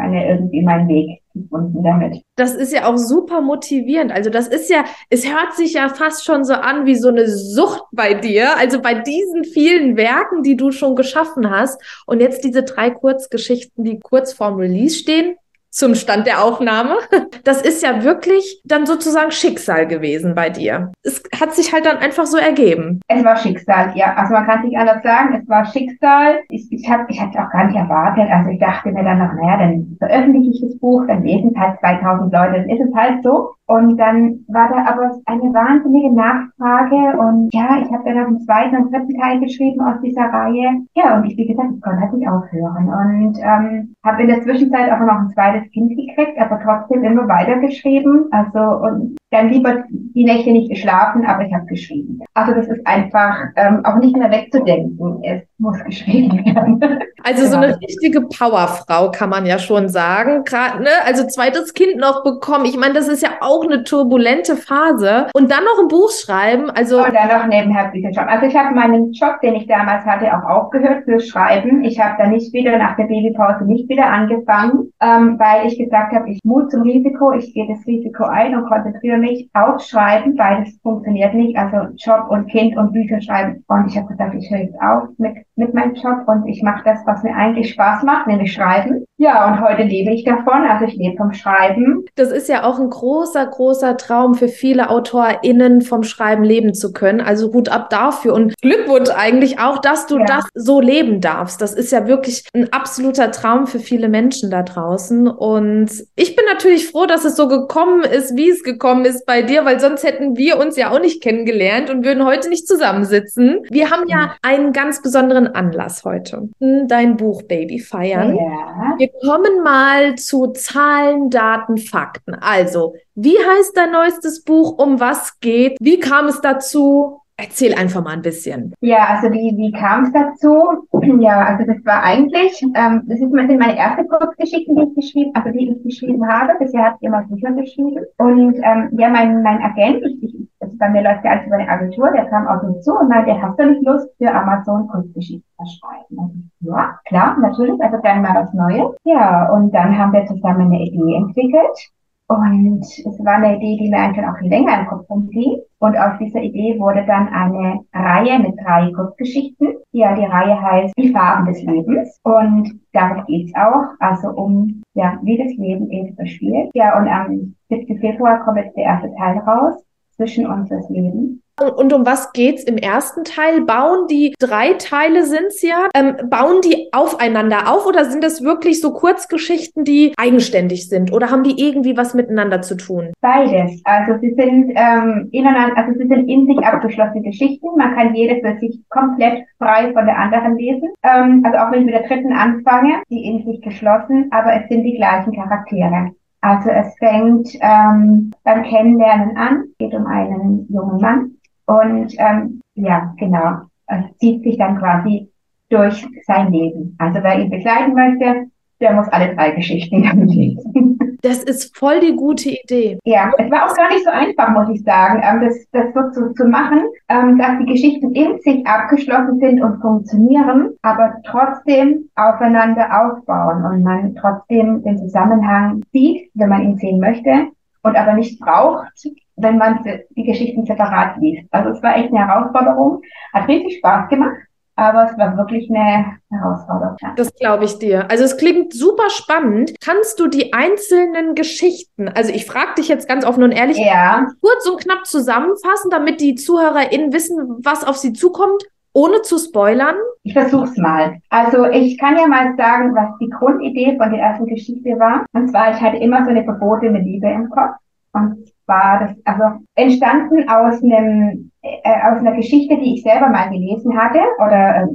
meine 0.00 0.26
irgendwie 0.26 0.62
meinen 0.62 0.88
Weg 0.88 1.20
gefunden 1.34 1.84
damit. 1.84 2.22
Das 2.36 2.54
ist 2.54 2.72
ja 2.72 2.86
auch 2.86 2.96
super 2.96 3.40
motivierend. 3.40 4.12
Also 4.12 4.30
das 4.30 4.48
ist 4.48 4.70
ja, 4.70 4.84
es 5.10 5.30
hört 5.30 5.54
sich 5.54 5.74
ja 5.74 5.88
fast 5.88 6.24
schon 6.24 6.44
so 6.44 6.54
an 6.54 6.86
wie 6.86 6.94
so 6.94 7.08
eine 7.08 7.28
Sucht 7.28 7.84
bei 7.92 8.14
dir. 8.14 8.56
Also 8.56 8.80
bei 8.80 8.94
diesen 8.94 9.44
vielen 9.44 9.96
Werken, 9.96 10.42
die 10.42 10.56
du 10.56 10.72
schon 10.72 10.96
geschaffen 10.96 11.50
hast 11.50 11.80
und 12.06 12.20
jetzt 12.20 12.44
diese 12.44 12.62
drei 12.62 12.90
Kurzgeschichten, 12.90 13.84
die 13.84 14.00
kurz 14.00 14.32
vorm 14.32 14.56
Release 14.56 14.96
stehen, 14.96 15.36
zum 15.70 15.94
Stand 15.94 16.26
der 16.26 16.42
Aufnahme. 16.44 16.96
Das 17.42 17.62
ist 17.62 17.82
ja 17.82 18.04
wirklich 18.04 18.60
dann 18.64 18.84
sozusagen 18.84 19.30
Schicksal 19.30 19.86
gewesen 19.86 20.34
bei 20.34 20.50
dir. 20.50 20.92
Es 21.02 21.22
hat 21.40 21.54
sich 21.54 21.72
halt 21.72 21.86
dann 21.86 21.96
einfach 21.96 22.26
so 22.26 22.36
ergeben. 22.36 23.00
Es 23.08 23.24
war 23.24 23.36
Schicksal, 23.36 23.92
ja. 23.94 24.14
Also 24.14 24.34
man 24.34 24.44
kann 24.44 24.58
es 24.58 24.64
nicht 24.66 24.76
anders 24.76 25.02
sagen. 25.02 25.40
Es 25.40 25.48
war 25.48 25.64
Schicksal. 25.64 26.40
Ich, 26.50 26.70
ich 26.70 26.88
habe 26.90 27.06
ich 27.08 27.18
hatte 27.18 27.38
auch 27.42 27.50
gar 27.50 27.66
nicht 27.66 27.76
erwartet. 27.76 28.28
Also 28.30 28.50
ich 28.50 28.60
dachte 28.60 28.92
mir 28.92 29.04
dann 29.04 29.18
noch, 29.18 29.32
naja, 29.32 29.56
dann 29.56 29.96
veröffentliche 29.98 30.50
ich 30.50 30.60
das 30.60 30.78
Buch, 30.80 31.06
dann 31.06 31.24
lesen 31.24 31.52
es 31.54 31.58
halt 31.58 31.80
2000 31.80 32.32
Leute, 32.32 32.52
dann 32.52 32.68
ist 32.68 32.80
es 32.80 32.94
halt 32.94 33.22
so. 33.22 33.54
Und 33.70 33.98
dann 33.98 34.44
war 34.48 34.68
da 34.68 34.84
aber 34.84 35.16
eine 35.26 35.54
wahnsinnige 35.54 36.12
Nachfrage 36.12 37.16
und 37.20 37.54
ja, 37.54 37.78
ich 37.80 37.88
habe 37.92 38.02
dann 38.04 38.16
noch 38.16 38.26
einen 38.26 38.40
zweiten 38.40 38.76
und 38.76 38.92
dritten 38.92 39.16
Teil 39.16 39.38
geschrieben 39.38 39.80
aus 39.80 40.00
dieser 40.02 40.24
Reihe. 40.24 40.82
Ja, 40.96 41.16
und 41.16 41.26
ich, 41.26 41.36
wie 41.36 41.46
gesagt, 41.46 41.68
ich 41.76 41.80
konnte 41.80 42.00
halt 42.00 42.12
nicht 42.12 42.28
aufhören 42.28 42.88
und 42.88 43.38
ähm, 43.38 43.94
habe 44.04 44.22
in 44.22 44.28
der 44.28 44.42
Zwischenzeit 44.42 44.90
auch 44.90 44.98
noch 44.98 45.20
ein 45.20 45.30
zweites 45.30 45.70
Kind 45.70 45.90
gekriegt, 45.90 46.36
aber 46.40 46.58
trotzdem 46.64 47.04
immer 47.04 47.28
weitergeschrieben. 47.28 48.26
Also 48.32 48.58
und 48.58 49.19
dann 49.30 49.50
lieber 49.50 49.84
die 49.90 50.24
Nächte 50.24 50.50
nicht 50.50 50.70
geschlafen, 50.70 51.24
aber 51.24 51.44
ich 51.44 51.54
habe 51.54 51.66
geschrieben. 51.66 52.20
Also 52.34 52.52
das 52.52 52.66
ist 52.66 52.84
einfach 52.86 53.36
ähm, 53.56 53.84
auch 53.84 53.96
nicht 53.96 54.16
mehr 54.16 54.30
wegzudenken. 54.30 55.22
Es 55.22 55.42
muss 55.58 55.82
geschrieben 55.84 56.44
werden. 56.44 56.80
Also 57.22 57.44
so 57.46 57.58
eine 57.58 57.78
richtige 57.78 58.22
Powerfrau 58.22 59.10
kann 59.10 59.28
man 59.28 59.44
ja 59.44 59.58
schon 59.58 59.90
sagen. 59.90 60.42
Gerade, 60.44 60.82
ne? 60.82 60.88
Also 61.04 61.26
zweites 61.26 61.74
Kind 61.74 61.96
noch 61.96 62.24
bekommen. 62.24 62.64
Ich 62.64 62.78
meine, 62.78 62.94
das 62.94 63.08
ist 63.08 63.22
ja 63.22 63.28
auch 63.42 63.62
eine 63.62 63.84
turbulente 63.84 64.56
Phase. 64.56 65.26
Und 65.34 65.50
dann 65.50 65.62
noch 65.64 65.82
ein 65.82 65.88
Buch 65.88 66.10
schreiben. 66.10 66.70
Also 66.70 67.04
und 67.04 67.14
dann 67.14 67.28
noch 67.28 67.46
nebenher 67.46 67.88
Bücher 67.88 68.10
schreiben. 68.14 68.30
Also 68.30 68.46
ich 68.46 68.56
habe 68.56 68.74
meinen 68.74 69.12
Job, 69.12 69.38
den 69.42 69.54
ich 69.54 69.66
damals 69.66 70.06
hatte, 70.06 70.34
auch 70.34 70.48
aufgehört 70.48 71.04
fürs 71.04 71.28
Schreiben. 71.28 71.84
Ich 71.84 72.00
habe 72.00 72.14
da 72.16 72.26
nicht 72.26 72.54
wieder 72.54 72.78
nach 72.78 72.96
der 72.96 73.04
Babypause 73.04 73.66
nicht 73.66 73.86
wieder 73.90 74.06
angefangen, 74.06 74.90
ähm, 75.02 75.38
weil 75.38 75.66
ich 75.66 75.78
gesagt 75.78 76.14
habe, 76.14 76.30
ich 76.30 76.40
Mut 76.42 76.70
zum 76.70 76.82
Risiko, 76.82 77.32
ich 77.32 77.52
gehe 77.52 77.68
das 77.68 77.86
Risiko 77.86 78.24
ein 78.24 78.56
und 78.56 78.66
konzentriere 78.66 79.18
mich 79.20 79.48
auf 79.54 79.80
Schreiben, 79.82 80.36
weil 80.38 80.64
das 80.64 80.74
funktioniert 80.82 81.34
nicht. 81.34 81.56
Also 81.56 81.94
Job 81.96 82.26
und 82.30 82.48
Kind 82.48 82.76
und 82.76 82.92
Bücher 82.92 83.20
schreiben. 83.20 83.64
Und 83.68 83.86
ich 83.88 83.96
habe 83.96 84.08
gesagt, 84.08 84.34
ich 84.34 84.50
höre 84.50 84.58
jetzt 84.58 84.80
auf 84.80 85.08
mit 85.18 85.36
mit 85.60 85.74
meinem 85.74 85.94
Job 85.94 86.26
und 86.26 86.48
ich 86.48 86.62
mache 86.62 86.82
das, 86.84 86.98
was 87.06 87.22
mir 87.22 87.34
eigentlich 87.34 87.70
Spaß 87.70 88.02
macht, 88.02 88.26
nämlich 88.26 88.52
Schreiben. 88.52 89.04
Ja, 89.18 89.46
und 89.46 89.60
heute 89.60 89.82
lebe 89.82 90.10
ich 90.12 90.24
davon, 90.24 90.64
also 90.66 90.86
ich 90.86 90.94
lebe 90.94 91.18
vom 91.18 91.34
Schreiben. 91.34 92.06
Das 92.16 92.32
ist 92.32 92.48
ja 92.48 92.64
auch 92.64 92.80
ein 92.80 92.88
großer, 92.88 93.46
großer 93.46 93.98
Traum 93.98 94.34
für 94.34 94.48
viele 94.48 94.88
AutorInnen, 94.88 95.82
vom 95.82 96.02
Schreiben 96.02 96.42
leben 96.42 96.72
zu 96.72 96.94
können. 96.94 97.20
Also 97.20 97.52
Hut 97.52 97.68
ab 97.68 97.90
dafür 97.90 98.32
und 98.32 98.54
Glückwunsch 98.62 99.10
eigentlich 99.14 99.60
auch, 99.60 99.78
dass 99.78 100.06
du 100.06 100.18
ja. 100.18 100.24
das 100.24 100.44
so 100.54 100.80
leben 100.80 101.20
darfst. 101.20 101.60
Das 101.60 101.74
ist 101.74 101.92
ja 101.92 102.06
wirklich 102.06 102.44
ein 102.54 102.72
absoluter 102.72 103.30
Traum 103.30 103.66
für 103.66 103.78
viele 103.78 104.08
Menschen 104.08 104.50
da 104.50 104.62
draußen. 104.62 105.28
Und 105.28 105.90
ich 106.16 106.34
bin 106.34 106.46
natürlich 106.50 106.88
froh, 106.88 107.04
dass 107.04 107.26
es 107.26 107.36
so 107.36 107.46
gekommen 107.46 108.04
ist, 108.04 108.34
wie 108.36 108.48
es 108.48 108.62
gekommen 108.62 109.04
ist 109.04 109.09
bei 109.26 109.42
dir, 109.42 109.64
weil 109.64 109.80
sonst 109.80 110.04
hätten 110.04 110.36
wir 110.36 110.58
uns 110.58 110.76
ja 110.76 110.90
auch 110.90 111.00
nicht 111.00 111.22
kennengelernt 111.22 111.90
und 111.90 112.04
würden 112.04 112.24
heute 112.24 112.48
nicht 112.48 112.66
zusammensitzen. 112.66 113.60
Wir 113.70 113.90
haben 113.90 114.08
ja 114.08 114.34
einen 114.42 114.72
ganz 114.72 115.02
besonderen 115.02 115.48
Anlass 115.48 116.04
heute. 116.04 116.48
Dein 116.58 117.16
Buch 117.16 117.42
Baby 117.42 117.78
feiern. 117.78 118.36
Ja. 118.36 118.94
Wir 118.98 119.10
kommen 119.24 119.62
mal 119.62 120.14
zu 120.16 120.48
Zahlen, 120.48 121.30
Daten, 121.30 121.78
Fakten. 121.78 122.34
Also, 122.34 122.94
wie 123.14 123.36
heißt 123.36 123.76
dein 123.76 123.92
neuestes 123.92 124.44
Buch? 124.44 124.78
Um 124.78 125.00
was 125.00 125.40
geht? 125.40 125.76
Wie 125.80 126.00
kam 126.00 126.26
es 126.26 126.40
dazu? 126.40 127.19
Erzähl 127.40 127.74
einfach 127.74 128.04
mal 128.04 128.12
ein 128.12 128.22
bisschen. 128.22 128.74
Ja, 128.80 129.06
also 129.08 129.32
wie, 129.32 129.56
wie 129.56 129.72
kam 129.72 130.04
es 130.04 130.12
dazu? 130.12 130.86
Ja, 131.20 131.44
also 131.44 131.64
das 131.64 131.84
war 131.84 132.02
eigentlich, 132.02 132.62
ähm, 132.62 133.02
das 133.06 133.20
ist, 133.20 133.30
sind 133.30 133.58
meine 133.58 133.76
erste 133.76 134.04
Kurzgeschichten, 134.06 134.76
die 134.76 134.82
ich 134.82 134.94
geschrieben, 134.94 135.32
also 135.34 135.50
die 135.50 135.70
ich 135.70 135.82
geschrieben 135.82 136.26
habe. 136.26 136.52
Bisher 136.58 136.84
habe 136.84 136.96
ich 137.00 137.06
immer 137.06 137.22
Bücher 137.22 137.52
geschrieben. 137.52 138.04
Und 138.18 138.56
ähm, 138.62 138.88
ja, 138.98 139.08
mein, 139.08 139.42
mein 139.42 139.60
Agent, 139.62 140.02
ich, 140.22 140.36
also 140.60 140.76
bei 140.78 140.88
mir 140.88 141.02
läuft 141.02 141.24
ja 141.24 141.32
alles 141.32 141.46
über 141.46 141.56
eine 141.56 141.68
Agentur, 141.68 142.10
der 142.12 142.26
kam 142.26 142.46
auf 142.46 142.62
mich 142.62 142.80
zu 142.82 142.92
und 142.92 143.08
meinte, 143.08 143.40
hast 143.40 143.58
du 143.58 143.66
nicht 143.66 143.84
Lust 143.84 144.08
für 144.18 144.32
Amazon 144.32 144.88
Kurzgeschichten 144.88 145.44
zu 145.58 145.78
schreiben? 145.78 146.50
Ja, 146.60 146.98
klar, 147.06 147.36
natürlich, 147.40 147.80
also 147.82 147.98
dann 148.02 148.22
mal 148.22 148.34
was 148.34 148.52
Neues. 148.52 148.96
Ja, 149.04 149.50
und 149.52 149.74
dann 149.74 149.96
haben 149.98 150.12
wir 150.12 150.26
zusammen 150.26 150.72
eine 150.72 150.82
Idee 150.82 151.16
entwickelt. 151.16 151.90
Und 152.30 152.82
es 152.82 153.24
war 153.24 153.42
eine 153.42 153.56
Idee, 153.56 153.76
die 153.76 153.90
mir 153.90 153.96
eigentlich 153.96 154.24
auch 154.24 154.40
länger 154.40 154.78
im 154.78 154.86
Kopf 154.86 155.10
rumging. 155.10 155.62
Und 155.80 155.96
aus 155.96 156.16
dieser 156.20 156.40
Idee 156.40 156.78
wurde 156.78 157.04
dann 157.04 157.26
eine 157.26 157.80
Reihe 157.92 158.38
mit 158.38 158.54
drei 158.62 158.92
Kurzgeschichten. 158.92 159.74
Ja, 159.90 160.14
die 160.14 160.26
Reihe 160.26 160.62
heißt 160.62 160.94
Die 160.96 161.08
Farben 161.08 161.46
des 161.46 161.60
Lebens. 161.64 162.20
Und 162.22 162.70
darum 162.92 163.26
geht's 163.26 163.52
auch. 163.56 163.82
Also 163.98 164.28
um, 164.28 164.80
ja, 164.94 165.18
wie 165.24 165.38
das 165.38 165.56
Leben 165.56 165.90
eben 165.90 166.14
verspielt. 166.14 166.70
Ja, 166.74 166.96
und 167.00 167.08
am 167.08 167.56
7. 167.68 167.98
Februar 167.98 168.44
kommt 168.44 168.58
jetzt 168.58 168.76
der 168.76 168.84
erste 168.84 169.12
Teil 169.16 169.38
raus. 169.38 169.82
Zwischen 170.12 170.46
unseres 170.46 170.88
Lebens. 170.88 171.40
Und 171.60 171.92
um 171.92 172.06
was 172.06 172.32
geht's 172.32 172.64
im 172.64 172.78
ersten 172.78 173.24
Teil? 173.24 173.62
Bauen 173.62 174.06
die 174.08 174.34
drei 174.38 174.74
Teile 174.74 175.24
sind's 175.24 175.62
ja, 175.62 175.88
ähm, 175.94 176.16
bauen 176.28 176.60
die 176.62 176.88
aufeinander 176.92 177.70
auf 177.70 177.86
oder 177.86 178.06
sind 178.06 178.24
das 178.24 178.42
wirklich 178.42 178.80
so 178.80 178.92
Kurzgeschichten, 178.92 179.84
die 179.84 180.14
eigenständig 180.16 180.88
sind 180.88 181.12
oder 181.12 181.30
haben 181.30 181.42
die 181.42 181.60
irgendwie 181.62 181.96
was 181.96 182.14
miteinander 182.14 182.62
zu 182.62 182.76
tun? 182.76 183.12
Beides. 183.20 183.80
Also 183.84 184.18
sie 184.20 184.34
sind 184.34 184.72
ähm, 184.74 185.28
ineinander, 185.32 185.76
also 185.76 185.98
sie 185.98 186.08
sind 186.08 186.28
in 186.28 186.46
sich 186.46 186.58
abgeschlossene 186.58 187.22
Geschichten. 187.22 187.66
Man 187.76 187.94
kann 187.94 188.14
jede 188.14 188.40
für 188.40 188.58
sich 188.58 188.80
komplett 188.88 189.44
frei 189.58 189.92
von 189.92 190.06
der 190.06 190.18
anderen 190.18 190.56
lesen. 190.56 190.90
Ähm, 191.02 191.42
also 191.44 191.58
auch 191.58 191.70
wenn 191.70 191.80
ich 191.80 191.86
mit 191.86 191.94
der 191.94 192.08
dritten 192.08 192.32
anfange, 192.32 193.02
die 193.10 193.24
in 193.24 193.44
sich 193.44 193.60
geschlossen, 193.60 194.28
aber 194.30 194.54
es 194.54 194.68
sind 194.68 194.84
die 194.84 194.96
gleichen 194.96 195.34
Charaktere. 195.34 196.12
Also 196.42 196.70
es 196.70 196.96
fängt 196.98 197.50
ähm, 197.60 198.32
beim 198.44 198.62
Kennenlernen 198.62 199.36
an, 199.36 199.64
geht 199.78 199.92
um 199.92 200.06
einen 200.06 200.66
jungen 200.70 200.98
Mann, 200.98 201.36
und 201.70 202.14
ähm, 202.18 202.60
ja, 202.74 203.14
genau. 203.16 203.60
Es 203.86 204.18
zieht 204.18 204.42
sich 204.42 204.58
dann 204.58 204.78
quasi 204.78 205.30
durch 205.68 206.04
sein 206.26 206.50
Leben. 206.50 206.96
Also 206.98 207.22
wer 207.22 207.38
ihn 207.38 207.50
begleiten 207.50 207.94
möchte, 207.94 208.46
der 208.80 208.92
muss 208.92 209.06
alle 209.08 209.36
drei 209.36 209.52
Geschichten 209.52 210.02
lesen. 210.26 211.18
Das 211.22 211.44
ist 211.44 211.76
voll 211.76 212.00
die 212.00 212.16
gute 212.16 212.50
Idee. 212.50 212.98
Ja, 213.04 213.30
es 213.38 213.50
war 213.50 213.66
auch 213.66 213.76
gar 213.76 213.90
nicht 213.90 214.04
so 214.04 214.10
einfach, 214.10 214.48
muss 214.50 214.74
ich 214.74 214.82
sagen, 214.82 215.22
ähm, 215.22 215.46
das, 215.46 215.64
das 215.70 215.94
so 215.94 216.10
zu, 216.10 216.34
zu 216.34 216.46
machen, 216.46 216.80
ähm, 217.08 217.38
dass 217.38 217.58
die 217.58 217.66
Geschichten 217.66 218.12
in 218.14 218.40
sich 218.40 218.66
abgeschlossen 218.66 219.38
sind 219.38 219.62
und 219.62 219.80
funktionieren, 219.80 220.70
aber 220.82 221.14
trotzdem 221.24 222.08
aufeinander 222.16 222.88
aufbauen 223.00 223.64
und 223.64 223.82
man 223.84 224.16
trotzdem 224.16 224.82
den 224.82 224.98
Zusammenhang 224.98 225.82
sieht, 225.92 226.30
wenn 226.34 226.48
man 226.48 226.62
ihn 226.62 226.78
sehen 226.78 226.98
möchte 226.98 227.48
und 227.82 227.96
aber 227.96 228.14
nicht 228.14 228.40
braucht, 228.40 228.88
wenn 229.36 229.58
man 229.58 229.84
die 230.10 230.24
Geschichten 230.24 230.66
separat 230.66 231.16
liest. 231.18 231.48
Also 231.50 231.70
es 231.70 231.82
war 231.82 231.96
echt 231.96 232.12
eine 232.12 232.26
Herausforderung, 232.26 233.02
hat 233.32 233.48
richtig 233.48 233.78
Spaß 233.78 234.08
gemacht 234.08 234.36
aber 234.80 235.10
es 235.10 235.18
war 235.18 235.36
wirklich 235.36 235.68
eine 235.70 236.18
Herausforderung. 236.30 236.96
Das 237.16 237.34
glaube 237.34 237.64
ich 237.64 237.78
dir. 237.78 238.10
Also 238.10 238.24
es 238.24 238.38
klingt 238.38 238.72
super 238.72 239.10
spannend. 239.10 239.74
Kannst 239.80 240.18
du 240.18 240.26
die 240.26 240.54
einzelnen 240.54 241.34
Geschichten, 241.34 242.08
also 242.08 242.32
ich 242.32 242.46
frage 242.46 242.74
dich 242.78 242.88
jetzt 242.88 243.06
ganz 243.06 243.26
offen 243.26 243.42
und 243.42 243.52
ehrlich, 243.52 243.76
ja. 243.76 244.26
kurz 244.40 244.66
und 244.66 244.80
knapp 244.80 245.06
zusammenfassen, 245.06 245.90
damit 245.90 246.20
die 246.20 246.34
ZuhörerInnen 246.34 247.12
wissen, 247.12 247.58
was 247.62 247.84
auf 247.84 247.98
sie 247.98 248.14
zukommt? 248.14 248.64
Ohne 248.92 249.22
zu 249.22 249.38
spoilern? 249.38 249.94
Ich 250.22 250.32
versuch's 250.32 250.76
mal. 250.76 251.18
Also 251.30 251.64
ich 251.66 251.98
kann 251.98 252.16
ja 252.16 252.26
mal 252.26 252.54
sagen, 252.56 252.94
was 252.94 253.16
die 253.20 253.30
Grundidee 253.30 253.96
von 253.96 254.10
der 254.10 254.20
ersten 254.20 254.46
Geschichte 254.46 254.98
war. 254.98 255.24
Und 255.32 255.48
zwar, 255.48 255.72
ich 255.72 255.80
hatte 255.80 255.98
immer 255.98 256.24
so 256.24 256.30
eine 256.30 256.44
verbotene 256.44 257.00
Liebe 257.00 257.28
im 257.28 257.48
Kopf. 257.50 257.76
Und 258.12 258.48
zwar, 258.64 259.00
das 259.00 259.16
also 259.24 259.60
entstanden 259.76 260.48
aus 260.48 260.82
einem 260.82 261.50
äh, 261.62 261.78
aus 262.10 262.18
einer 262.18 262.34
Geschichte, 262.36 262.76
die 262.78 262.94
ich 262.94 263.02
selber 263.02 263.28
mal 263.28 263.50
gelesen 263.50 263.96
hatte 263.96 264.20
oder 264.38 264.82
äh, 264.82 264.86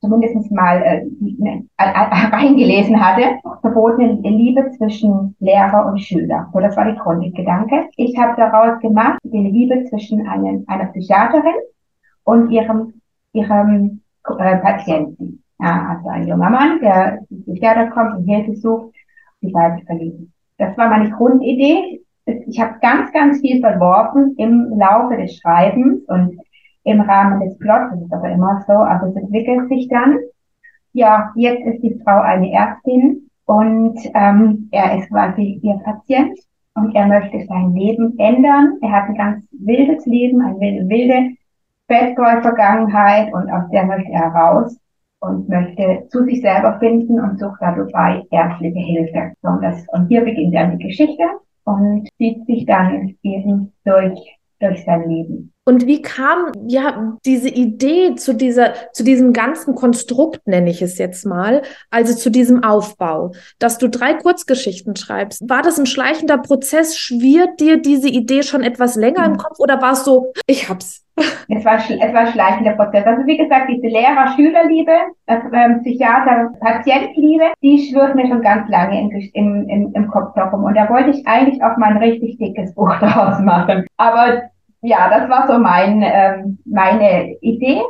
zumindest 0.00 0.50
mal 0.52 0.82
äh, 0.82 1.04
ne, 1.20 1.66
äh, 1.76 1.84
reingelesen 2.32 3.04
hatte, 3.04 3.38
verbotene 3.62 4.20
Liebe 4.22 4.70
zwischen 4.72 5.34
Lehrer 5.40 5.86
und 5.86 6.00
Schüler. 6.00 6.48
So, 6.52 6.60
das 6.60 6.76
war 6.76 6.90
die 6.90 6.98
Grundgedanke. 6.98 7.88
Ich 7.96 8.16
habe 8.18 8.34
daraus 8.36 8.78
gemacht, 8.80 9.18
die 9.24 9.38
Liebe 9.38 9.84
zwischen 9.84 10.26
einem, 10.28 10.64
einer 10.66 10.86
Psychiaterin 10.86 11.54
und 12.24 12.50
ihrem, 12.50 13.00
ihrem 13.34 14.00
äh, 14.38 14.56
Patienten. 14.56 15.42
Ja, 15.60 15.96
also 15.96 16.08
ein 16.08 16.26
junger 16.26 16.50
Mann, 16.50 16.80
der 16.80 17.20
zum 17.28 17.42
Psychiater 17.42 17.88
kommt 17.88 18.16
und 18.16 18.24
Hilfe 18.24 18.56
sucht, 18.56 18.94
die 19.42 19.52
beiden 19.52 19.84
verlieben. 19.86 20.32
Das 20.58 20.76
war 20.76 20.88
meine 20.88 21.10
Grundidee 21.10 22.04
ich 22.46 22.60
habe 22.60 22.78
ganz, 22.80 23.12
ganz 23.12 23.40
viel 23.40 23.60
verworfen 23.60 24.34
im 24.38 24.78
Laufe 24.78 25.16
des 25.16 25.36
Schreibens 25.36 26.02
und 26.08 26.40
im 26.84 27.00
Rahmen 27.00 27.40
des 27.40 27.58
Plots, 27.58 27.90
das 27.92 28.02
ist 28.02 28.12
aber 28.12 28.30
immer 28.30 28.64
so, 28.66 28.72
aber 28.72 29.08
es 29.08 29.16
entwickelt 29.16 29.68
sich 29.68 29.88
dann. 29.88 30.18
Ja, 30.92 31.32
jetzt 31.34 31.66
ist 31.66 31.82
die 31.82 32.00
Frau 32.04 32.20
eine 32.20 32.52
Ärztin 32.52 33.30
und 33.46 33.98
ähm, 34.14 34.68
er 34.70 34.98
ist 34.98 35.08
quasi 35.08 35.60
ihr 35.62 35.80
Patient 35.84 36.38
und 36.74 36.94
er 36.94 37.06
möchte 37.06 37.44
sein 37.46 37.74
Leben 37.74 38.18
ändern. 38.18 38.78
Er 38.82 38.92
hat 38.92 39.08
ein 39.08 39.16
ganz 39.16 39.44
wildes 39.52 40.04
Leben, 40.06 40.40
eine 40.40 40.58
wilde, 40.60 41.36
Bad 41.86 42.16
Boy-Vergangenheit 42.16 43.32
und 43.32 43.50
aus 43.50 43.70
der 43.70 43.84
möchte 43.86 44.12
er 44.12 44.28
raus 44.28 44.78
und 45.20 45.48
möchte 45.48 46.06
zu 46.08 46.24
sich 46.24 46.40
selber 46.42 46.78
finden 46.78 47.18
und 47.20 47.38
sucht 47.38 47.60
dabei 47.60 48.22
ärztliche 48.30 48.78
Hilfe. 48.78 49.32
Und, 49.42 49.62
das, 49.62 49.86
und 49.92 50.08
hier 50.08 50.22
beginnt 50.22 50.54
dann 50.54 50.78
die 50.78 50.84
Geschichte 50.84 51.24
und 51.64 52.08
zieht 52.18 52.44
sich 52.46 52.66
dann 52.66 53.16
eben 53.22 53.72
durch, 53.84 54.38
durch 54.60 54.84
sein 54.84 55.08
Leben. 55.08 55.53
Und 55.66 55.86
wie 55.86 56.02
kam 56.02 56.52
ja 56.66 57.16
diese 57.24 57.48
Idee 57.48 58.16
zu 58.16 58.34
dieser, 58.34 58.74
zu 58.92 59.02
diesem 59.02 59.32
ganzen 59.32 59.74
Konstrukt, 59.74 60.46
nenne 60.46 60.70
ich 60.70 60.82
es 60.82 60.98
jetzt 60.98 61.24
mal, 61.24 61.62
also 61.90 62.14
zu 62.14 62.30
diesem 62.30 62.62
Aufbau, 62.62 63.32
dass 63.58 63.78
du 63.78 63.88
drei 63.88 64.14
Kurzgeschichten 64.14 64.94
schreibst? 64.96 65.48
War 65.48 65.62
das 65.62 65.78
ein 65.78 65.86
schleichender 65.86 66.38
Prozess? 66.38 66.98
Schwirrt 66.98 67.60
dir 67.60 67.78
diese 67.78 68.08
Idee 68.08 68.42
schon 68.42 68.62
etwas 68.62 68.94
länger 68.94 69.24
im 69.24 69.38
Kopf 69.38 69.58
oder 69.58 69.80
war 69.80 69.92
es 69.92 70.04
so, 70.04 70.32
ich 70.46 70.68
hab's? 70.68 71.04
Es 71.16 71.64
war, 71.64 71.76
es 71.76 72.12
war 72.12 72.26
schleichender 72.26 72.72
Prozess. 72.72 73.06
Also 73.06 73.24
wie 73.26 73.36
gesagt, 73.36 73.70
diese 73.70 73.86
Lehrer-Schüler-Liebe, 73.86 74.92
ähm, 75.28 75.80
Psychiater-Patient-Liebe, 75.82 77.52
die 77.62 77.88
schwirrt 77.88 78.16
mir 78.16 78.26
schon 78.26 78.42
ganz 78.42 78.68
lange 78.68 79.00
im, 79.00 79.10
im, 79.32 79.68
im, 79.68 79.92
im 79.94 80.08
Kopf 80.08 80.34
herum. 80.34 80.64
Und 80.64 80.74
da 80.74 80.90
wollte 80.90 81.10
ich 81.10 81.26
eigentlich 81.26 81.62
auch 81.62 81.76
mal 81.76 81.92
ein 81.92 81.98
richtig 81.98 82.38
dickes 82.38 82.74
Buch 82.74 82.92
daraus 83.00 83.38
machen. 83.40 83.86
Aber 83.96 84.42
ja, 84.84 85.08
das 85.08 85.28
war 85.30 85.46
so 85.48 85.58
mein, 85.58 86.02
ähm, 86.02 86.58
meine 86.66 87.36
Idee. 87.40 87.82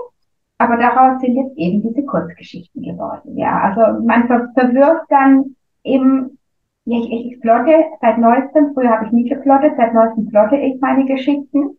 Aber 0.58 0.76
daraus 0.76 1.20
sind 1.20 1.34
jetzt 1.34 1.56
eben 1.58 1.82
diese 1.82 2.04
Kurzgeschichten 2.04 2.82
geworden. 2.82 3.36
Ja, 3.36 3.60
also 3.60 4.00
man 4.04 4.28
ver 4.28 4.48
verwirft 4.54 5.06
dann 5.08 5.56
eben, 5.82 6.38
ja, 6.84 6.98
ich, 6.98 7.32
ich 7.32 7.40
plotte 7.40 7.84
seit 8.00 8.18
neuestem, 8.18 8.72
früher 8.72 8.90
habe 8.90 9.06
ich 9.06 9.12
nie 9.12 9.28
geplottet, 9.28 9.72
seit 9.76 9.92
neuestem 9.92 10.28
plotte 10.28 10.56
ich 10.56 10.80
meine 10.80 11.04
Geschichten. 11.06 11.76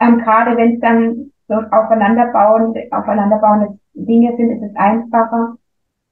Ähm, 0.00 0.18
Gerade 0.18 0.56
wenn 0.56 0.74
es 0.74 0.80
dann 0.80 1.30
so 1.46 1.54
aufeinanderbauende, 1.54 2.88
aufeinanderbauende 2.90 3.78
Dinge 3.94 4.36
sind, 4.36 4.50
ist 4.50 4.70
es 4.70 4.76
einfacher. 4.76 5.54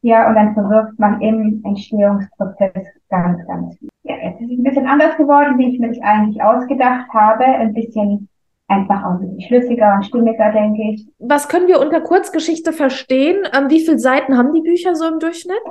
Ja, 0.02 0.28
und 0.28 0.36
dann 0.36 0.54
verwirft 0.54 0.96
man 1.00 1.20
im 1.20 1.62
Entstehungsprozess 1.64 2.86
ganz, 3.10 3.44
ganz 3.48 3.76
viel. 3.78 3.88
Ja, 4.04 4.14
jetzt 4.22 4.40
ist 4.40 4.52
es 4.52 4.58
ein 4.58 4.62
bisschen 4.62 4.86
anders 4.86 5.16
geworden, 5.16 5.58
wie 5.58 5.74
ich 5.74 5.80
mir 5.80 5.88
das 5.88 6.00
eigentlich 6.00 6.40
ausgedacht 6.40 7.08
habe. 7.12 7.44
Ein 7.44 7.74
bisschen 7.74 8.28
einfach 8.68 9.04
auch 9.04 9.12
ein 9.12 9.20
bisschen 9.20 9.40
schlüssiger 9.42 9.94
und 9.94 10.04
stimmiger, 10.04 10.52
denke 10.52 10.82
ich. 10.82 11.08
Was 11.18 11.48
können 11.48 11.68
wir 11.68 11.80
unter 11.80 12.00
Kurzgeschichte 12.00 12.72
verstehen? 12.72 13.36
Ähm, 13.56 13.70
wie 13.70 13.80
viele 13.80 13.98
Seiten 13.98 14.36
haben 14.36 14.52
die 14.52 14.62
Bücher 14.62 14.94
so 14.94 15.06
im 15.06 15.18
Durchschnitt? 15.18 15.62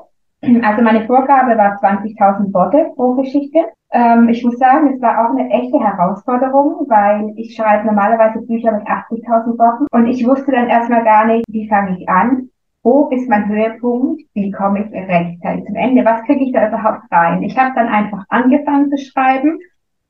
Also 0.61 0.81
meine 0.83 1.05
Vorgabe 1.05 1.57
war 1.57 1.79
20.000 1.81 2.53
Worte 2.53 2.91
pro 2.95 3.15
Geschichte. 3.15 3.59
Ähm, 3.91 4.29
ich 4.29 4.43
muss 4.43 4.57
sagen, 4.57 4.93
es 4.93 5.01
war 5.01 5.25
auch 5.25 5.31
eine 5.31 5.49
echte 5.49 5.79
Herausforderung, 5.79 6.85
weil 6.87 7.33
ich 7.35 7.55
schreibe 7.55 7.87
normalerweise 7.87 8.41
Bücher 8.41 8.71
mit 8.71 8.87
80.000 8.87 9.57
Worten 9.57 9.87
und 9.91 10.07
ich 10.07 10.25
wusste 10.27 10.51
dann 10.51 10.67
erstmal 10.67 11.03
gar 11.03 11.25
nicht, 11.25 11.45
wie 11.47 11.67
fange 11.67 11.97
ich 11.97 12.07
an, 12.07 12.49
wo 12.83 13.09
ist 13.09 13.27
mein 13.27 13.47
Höhepunkt, 13.49 14.21
wie 14.33 14.51
komme 14.51 14.85
ich 14.85 14.91
rechtzeitig 14.91 15.65
zum 15.65 15.75
Ende, 15.75 16.05
was 16.05 16.23
kriege 16.23 16.43
ich 16.43 16.51
da 16.51 16.67
überhaupt 16.67 17.03
rein. 17.11 17.41
Ich 17.41 17.57
habe 17.57 17.73
dann 17.75 17.87
einfach 17.87 18.25
angefangen 18.29 18.91
zu 18.91 18.97
schreiben 18.97 19.59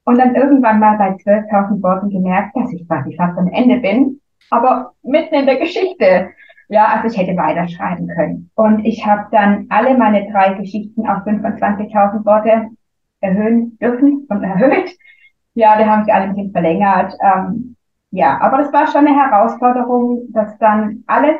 und 0.05 0.17
dann 0.17 0.35
irgendwann 0.35 0.79
mal 0.79 0.97
bei 0.97 1.09
12.000 1.09 1.81
Worten 1.83 2.09
gemerkt, 2.09 2.55
dass 2.55 2.71
ich 2.71 2.87
quasi 2.87 3.15
fast 3.15 3.37
am 3.37 3.47
Ende 3.47 3.77
bin, 3.77 4.21
aber 4.49 4.93
mitten 5.03 5.35
in 5.35 5.45
der 5.45 5.57
Geschichte. 5.57 6.29
Ja, 6.67 6.85
also 6.85 7.07
ich 7.07 7.19
hätte 7.19 7.37
weiterschreiben 7.37 8.07
können. 8.07 8.49
Und 8.55 8.85
ich 8.85 9.05
habe 9.05 9.27
dann 9.31 9.67
alle 9.69 9.97
meine 9.97 10.31
drei 10.31 10.53
Geschichten 10.53 11.07
auf 11.07 11.23
25.000 11.25 12.25
Worte 12.25 12.69
erhöhen 13.19 13.77
dürfen 13.79 14.25
und 14.29 14.43
erhöht. 14.43 14.95
Ja, 15.53 15.77
die 15.77 15.85
haben 15.85 16.03
sich 16.03 16.13
alle 16.13 16.25
ein 16.25 16.35
bisschen 16.35 16.51
verlängert. 16.51 17.13
Ähm, 17.21 17.75
ja, 18.11 18.39
aber 18.41 18.59
das 18.59 18.73
war 18.73 18.87
schon 18.87 19.07
eine 19.07 19.15
Herausforderung, 19.15 20.27
das 20.29 20.57
dann 20.57 21.03
alles 21.07 21.37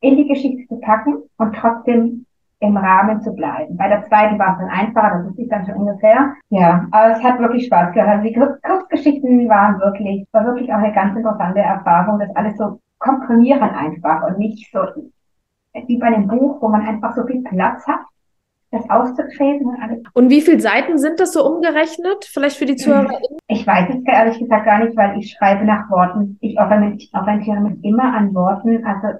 in 0.00 0.16
die 0.16 0.28
Geschichte 0.28 0.66
zu 0.68 0.80
packen 0.80 1.22
und 1.38 1.54
trotzdem 1.56 2.26
im 2.62 2.76
Rahmen 2.76 3.20
zu 3.22 3.32
bleiben. 3.32 3.76
Bei 3.76 3.88
der 3.88 4.04
zweiten 4.04 4.38
war 4.38 4.52
es 4.52 4.58
dann 4.58 4.70
einfacher, 4.70 5.16
das 5.16 5.26
wusste 5.26 5.42
ich 5.42 5.48
dann 5.48 5.66
schon 5.66 5.74
ungefähr. 5.74 6.32
Ja, 6.50 6.86
aber 6.92 7.16
es 7.16 7.22
hat 7.22 7.40
wirklich 7.40 7.66
Spaß 7.66 7.92
gemacht. 7.92 8.08
Also 8.08 8.28
die 8.28 8.34
Kurzgeschichten 8.34 9.48
waren 9.48 9.80
wirklich, 9.80 10.26
war 10.32 10.44
wirklich 10.46 10.72
auch 10.72 10.78
eine 10.78 10.92
ganz 10.92 11.16
interessante 11.16 11.60
Erfahrung, 11.60 12.20
das 12.20 12.34
alles 12.36 12.56
so 12.56 12.78
komprimieren 12.98 13.70
einfach 13.70 14.28
und 14.28 14.38
nicht 14.38 14.70
so 14.72 14.78
wie 15.86 15.98
bei 15.98 16.06
einem 16.06 16.28
Buch, 16.28 16.62
wo 16.62 16.68
man 16.68 16.86
einfach 16.86 17.16
so 17.16 17.26
viel 17.26 17.42
Platz 17.42 17.84
hat, 17.86 18.00
das 18.70 18.88
auszutreten 18.88 19.66
und 19.66 19.82
alles. 19.82 20.02
Und 20.12 20.30
wie 20.30 20.40
viele 20.40 20.60
Seiten 20.60 20.98
sind 20.98 21.18
das 21.18 21.32
so 21.32 21.44
umgerechnet? 21.44 22.24
Vielleicht 22.32 22.58
für 22.58 22.66
die 22.66 22.76
Zuhörer? 22.76 23.18
Ich 23.48 23.66
weiß 23.66 23.88
es 23.90 24.04
ehrlich 24.06 24.38
gesagt 24.38 24.66
gar 24.66 24.84
nicht, 24.84 24.96
weil 24.96 25.18
ich 25.18 25.32
schreibe 25.32 25.64
nach 25.64 25.90
Worten. 25.90 26.38
Ich 26.40 26.56
orientiere 26.60 27.60
mich 27.60 27.82
immer 27.82 28.14
an 28.14 28.32
Worten. 28.34 28.84
Also 28.86 29.18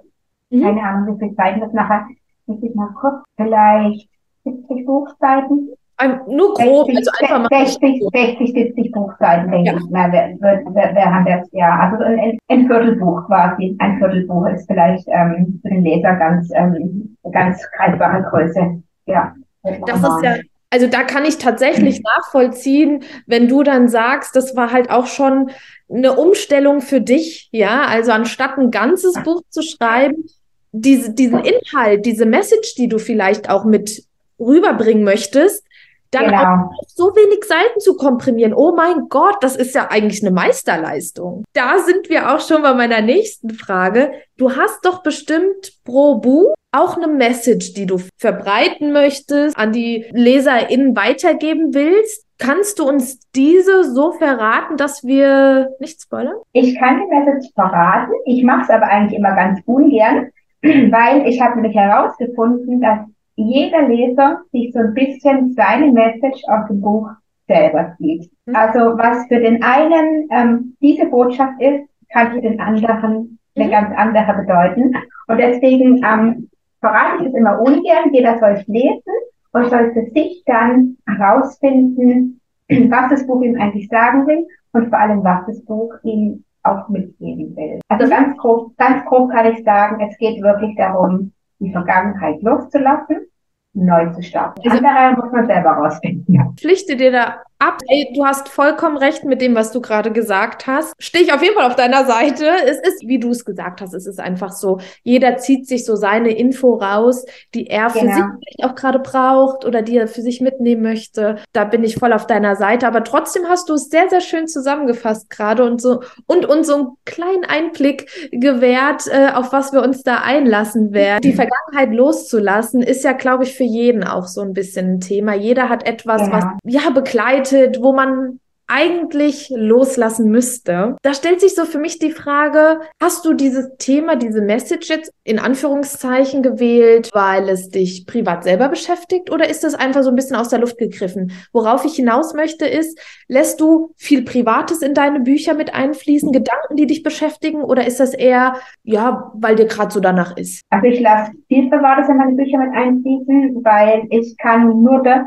mhm. 0.50 0.62
keine 0.62 0.82
Ahnung, 0.82 1.14
wie 1.14 1.18
viele 1.18 1.34
Seiten 1.34 1.60
das 1.60 1.72
nachher 1.72 2.06
muss 2.52 2.62
ich 2.62 2.74
mal 2.74 2.90
kurz, 3.00 3.22
vielleicht 3.36 4.08
70 4.44 4.86
Buchseiten. 4.86 5.70
Ein, 5.96 6.20
nur 6.26 6.54
grob, 6.54 6.86
60, 6.86 6.96
also 6.96 7.10
einfach 7.20 7.50
mal. 7.50 7.66
60, 7.66 8.02
60, 8.12 8.52
70 8.52 8.92
Buchseiten, 8.92 9.50
denke 9.50 9.70
ja. 9.70 9.76
ich 9.76 9.90
mal, 9.90 10.10
wer, 10.10 10.36
wer, 10.40 10.94
wer 10.94 11.14
haben 11.14 11.26
das, 11.26 11.48
ja, 11.52 11.90
also 11.90 12.02
ein, 12.04 12.38
ein 12.48 12.66
Viertelbuch 12.66 13.26
quasi. 13.26 13.76
Ein 13.78 13.98
Viertelbuch 13.98 14.46
ist 14.46 14.66
vielleicht 14.66 15.06
ähm, 15.08 15.60
für 15.62 15.68
den 15.68 15.84
Leser 15.84 16.16
ganz, 16.16 16.50
ähm, 16.54 17.16
ganz 17.30 17.62
greifbare 17.76 18.22
Größe. 18.30 18.82
Ja. 19.06 19.34
Das 19.62 20.00
ist 20.00 20.22
ja, 20.24 20.34
also 20.70 20.86
da 20.86 21.04
kann 21.04 21.24
ich 21.24 21.38
tatsächlich 21.38 21.98
mhm. 21.98 22.04
nachvollziehen, 22.16 23.04
wenn 23.26 23.46
du 23.46 23.62
dann 23.62 23.88
sagst, 23.88 24.34
das 24.34 24.56
war 24.56 24.72
halt 24.72 24.90
auch 24.90 25.06
schon 25.06 25.50
eine 25.88 26.14
Umstellung 26.14 26.80
für 26.80 27.00
dich, 27.00 27.50
ja, 27.52 27.82
also 27.82 28.10
anstatt 28.12 28.56
ein 28.58 28.70
ganzes 28.70 29.22
Buch 29.22 29.42
zu 29.50 29.62
schreiben, 29.62 30.24
diese, 30.72 31.12
diesen 31.12 31.44
Inhalt, 31.44 32.04
diese 32.06 32.26
Message, 32.26 32.74
die 32.74 32.88
du 32.88 32.98
vielleicht 32.98 33.48
auch 33.50 33.64
mit 33.64 34.04
rüberbringen 34.38 35.04
möchtest, 35.04 35.64
dann 36.10 36.26
genau. 36.26 36.42
auch 36.42 36.88
so 36.88 37.04
wenig 37.16 37.44
Seiten 37.44 37.80
zu 37.80 37.96
komprimieren. 37.96 38.52
Oh 38.52 38.74
mein 38.76 39.08
Gott, 39.08 39.36
das 39.40 39.56
ist 39.56 39.74
ja 39.74 39.90
eigentlich 39.90 40.22
eine 40.22 40.30
Meisterleistung. 40.30 41.44
Da 41.54 41.78
sind 41.78 42.10
wir 42.10 42.34
auch 42.34 42.40
schon 42.40 42.62
bei 42.62 42.74
meiner 42.74 43.00
nächsten 43.00 43.50
Frage. 43.50 44.12
Du 44.36 44.54
hast 44.54 44.84
doch 44.84 45.02
bestimmt 45.02 45.72
pro 45.84 46.16
Buch 46.16 46.54
auch 46.70 46.96
eine 46.96 47.06
Message, 47.06 47.74
die 47.74 47.86
du 47.86 47.98
verbreiten 48.18 48.92
möchtest, 48.92 49.56
an 49.56 49.72
die 49.72 50.06
LeserInnen 50.12 50.96
weitergeben 50.96 51.74
willst. 51.74 52.26
Kannst 52.38 52.78
du 52.78 52.88
uns 52.88 53.20
diese 53.34 53.84
so 53.84 54.12
verraten, 54.12 54.76
dass 54.76 55.04
wir 55.04 55.70
nicht 55.80 56.02
spoilern? 56.02 56.36
Ich 56.52 56.78
kann 56.78 57.00
die 57.00 57.14
Message 57.14 57.52
verraten. 57.54 58.12
Ich 58.24 58.42
mache 58.42 58.62
es 58.62 58.70
aber 58.70 58.86
eigentlich 58.86 59.18
immer 59.18 59.34
ganz 59.34 59.60
ungern, 59.64 60.30
weil 60.62 61.26
ich 61.26 61.40
habe 61.40 61.56
nämlich 61.56 61.76
herausgefunden, 61.76 62.80
dass 62.80 63.00
jeder 63.36 63.88
Leser 63.88 64.40
sich 64.52 64.72
so 64.72 64.78
ein 64.78 64.94
bisschen 64.94 65.52
seine 65.54 65.90
Message 65.90 66.42
aus 66.48 66.68
dem 66.68 66.80
Buch 66.80 67.10
selber 67.48 67.94
sieht. 67.98 68.30
Mhm. 68.46 68.56
Also 68.56 68.78
was 68.98 69.26
für 69.28 69.40
den 69.40 69.62
einen 69.62 70.28
ähm, 70.30 70.76
diese 70.80 71.06
Botschaft 71.06 71.60
ist, 71.60 71.88
kann 72.10 72.32
für 72.32 72.40
den 72.40 72.60
anderen 72.60 73.38
eine 73.56 73.66
mhm. 73.66 73.70
ganz 73.70 73.96
andere 73.96 74.34
bedeuten. 74.34 74.94
Und 75.28 75.38
deswegen 75.38 76.02
ähm, 76.04 76.50
verrate 76.80 77.22
ich 77.22 77.28
es 77.28 77.34
immer 77.34 77.60
ungern. 77.60 78.12
Jeder 78.12 78.38
soll 78.38 78.50
es 78.50 78.66
lesen 78.66 79.12
und 79.52 79.70
soll 79.70 79.92
für 79.92 80.10
sich 80.10 80.42
dann 80.46 80.96
herausfinden, 81.06 82.40
was 82.68 83.10
das 83.10 83.26
Buch 83.26 83.42
ihm 83.42 83.60
eigentlich 83.60 83.88
sagen 83.88 84.26
will 84.26 84.46
und 84.72 84.88
vor 84.88 84.98
allem, 84.98 85.24
was 85.24 85.46
das 85.46 85.64
Buch 85.64 85.94
ihm 86.02 86.44
auch 86.62 86.88
mitgeben 86.88 87.56
will. 87.56 87.80
Also 87.88 88.08
ganz 88.08 88.36
grob, 88.38 88.76
ganz 88.76 89.04
grob 89.06 89.30
kann 89.30 89.52
ich 89.52 89.64
sagen, 89.64 90.00
es 90.08 90.16
geht 90.18 90.42
wirklich 90.42 90.76
darum, 90.76 91.32
die 91.58 91.72
Vergangenheit 91.72 92.42
loszulassen, 92.42 93.26
neu 93.74 94.10
zu 94.10 94.22
starten. 94.22 94.60
Also, 94.68 94.84
Andere 94.84 95.22
muss 95.22 95.32
man 95.32 95.46
selber 95.46 95.70
rausfinden. 95.70 96.34
Ja. 96.34 96.52
Pflichte 96.56 96.96
dir 96.96 97.12
da 97.12 97.42
ab. 97.62 97.78
Ey, 97.86 98.12
du 98.14 98.24
hast 98.24 98.48
vollkommen 98.48 98.96
recht 98.96 99.24
mit 99.24 99.40
dem, 99.40 99.54
was 99.54 99.72
du 99.72 99.80
gerade 99.80 100.10
gesagt 100.10 100.66
hast. 100.66 100.94
Stehe 100.98 101.24
ich 101.24 101.32
auf 101.32 101.42
jeden 101.42 101.54
Fall 101.54 101.66
auf 101.66 101.76
deiner 101.76 102.04
Seite. 102.04 102.46
Es 102.66 102.78
ist, 102.78 103.06
wie 103.06 103.18
du 103.18 103.30
es 103.30 103.44
gesagt 103.44 103.80
hast, 103.80 103.94
es 103.94 104.06
ist 104.06 104.18
einfach 104.18 104.52
so. 104.52 104.78
Jeder 105.02 105.36
zieht 105.36 105.68
sich 105.68 105.84
so 105.84 105.94
seine 105.94 106.30
Info 106.30 106.74
raus, 106.74 107.24
die 107.54 107.68
er 107.68 107.90
für 107.90 108.00
genau. 108.00 108.14
sich 108.14 108.24
vielleicht 108.24 108.64
auch 108.64 108.74
gerade 108.74 108.98
braucht 108.98 109.64
oder 109.64 109.82
die 109.82 109.96
er 109.96 110.08
für 110.08 110.22
sich 110.22 110.40
mitnehmen 110.40 110.82
möchte. 110.82 111.36
Da 111.52 111.64
bin 111.64 111.84
ich 111.84 111.96
voll 111.96 112.12
auf 112.12 112.26
deiner 112.26 112.56
Seite. 112.56 112.86
Aber 112.86 113.04
trotzdem 113.04 113.44
hast 113.48 113.68
du 113.68 113.74
es 113.74 113.88
sehr, 113.88 114.08
sehr 114.10 114.20
schön 114.20 114.48
zusammengefasst 114.48 115.30
gerade 115.30 115.64
und 115.64 115.80
so 115.80 116.02
und 116.26 116.46
uns 116.46 116.66
so 116.66 116.74
einen 116.74 116.86
kleinen 117.04 117.44
Einblick 117.44 118.30
gewährt, 118.32 119.06
äh, 119.06 119.32
auf 119.34 119.52
was 119.52 119.72
wir 119.72 119.82
uns 119.82 120.02
da 120.02 120.16
einlassen 120.16 120.92
werden. 120.92 121.22
Die 121.22 121.32
Vergangenheit 121.32 121.94
loszulassen, 121.94 122.82
ist 122.82 123.04
ja, 123.04 123.12
glaube 123.12 123.44
ich, 123.44 123.54
für 123.54 123.64
jeden 123.64 124.04
auch 124.04 124.26
so 124.26 124.40
ein 124.40 124.52
bisschen 124.52 124.94
ein 124.94 125.00
Thema. 125.00 125.34
Jeder 125.34 125.68
hat 125.68 125.86
etwas, 125.86 126.22
genau. 126.22 126.36
was 126.36 126.44
ja 126.64 126.90
begleitet 126.90 127.51
begleitet, 127.52 127.82
wo 127.82 127.92
man 127.92 128.38
eigentlich 128.68 129.52
loslassen 129.54 130.30
müsste. 130.30 130.96
Da 131.02 131.12
stellt 131.12 131.42
sich 131.42 131.54
so 131.54 131.66
für 131.66 131.78
mich 131.78 131.98
die 131.98 132.10
Frage, 132.10 132.80
hast 132.98 133.26
du 133.26 133.34
dieses 133.34 133.76
Thema, 133.76 134.16
diese 134.16 134.40
Message 134.40 134.88
jetzt 134.88 135.12
in 135.24 135.38
Anführungszeichen 135.38 136.42
gewählt, 136.42 137.10
weil 137.12 137.50
es 137.50 137.68
dich 137.68 138.06
privat 138.06 138.44
selber 138.44 138.70
beschäftigt 138.70 139.30
oder 139.30 139.50
ist 139.50 139.62
das 139.62 139.74
einfach 139.74 140.02
so 140.02 140.08
ein 140.08 140.16
bisschen 140.16 140.36
aus 140.36 140.48
der 140.48 140.60
Luft 140.60 140.78
gegriffen? 140.78 141.32
Worauf 141.52 141.84
ich 141.84 141.96
hinaus 141.96 142.32
möchte 142.32 142.64
ist, 142.64 142.98
lässt 143.28 143.60
du 143.60 143.92
viel 143.98 144.24
Privates 144.24 144.80
in 144.80 144.94
deine 144.94 145.20
Bücher 145.20 145.52
mit 145.52 145.74
einfließen, 145.74 146.32
Gedanken, 146.32 146.76
die 146.76 146.86
dich 146.86 147.02
beschäftigen 147.02 147.62
oder 147.62 147.86
ist 147.86 148.00
das 148.00 148.14
eher, 148.14 148.54
ja, 148.84 149.32
weil 149.34 149.56
dir 149.56 149.66
gerade 149.66 149.92
so 149.92 150.00
danach 150.00 150.34
ist? 150.38 150.62
Also 150.70 150.86
ich 150.86 151.00
lasse 151.00 151.32
viel 151.48 151.68
Privates 151.68 152.08
in 152.08 152.16
meine 152.16 152.36
Bücher 152.36 152.56
mit 152.56 152.74
einfließen, 152.74 153.62
weil 153.62 154.06
ich 154.08 154.34
kann 154.38 154.82
nur 154.82 155.02
das 155.02 155.20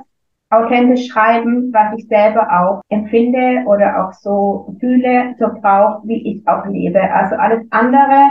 authentisch 0.50 1.08
schreiben, 1.08 1.72
was 1.74 1.98
ich 1.98 2.08
selber 2.08 2.48
auch 2.52 2.82
empfinde 2.90 3.64
oder 3.66 4.06
auch 4.06 4.14
so 4.14 4.76
fühle, 4.80 5.36
so 5.40 5.48
brauche, 5.62 6.08
wie 6.08 6.34
ich 6.34 6.48
auch 6.48 6.66
lebe. 6.68 7.02
Also 7.02 7.36
alles 7.36 7.66
andere, 7.72 8.30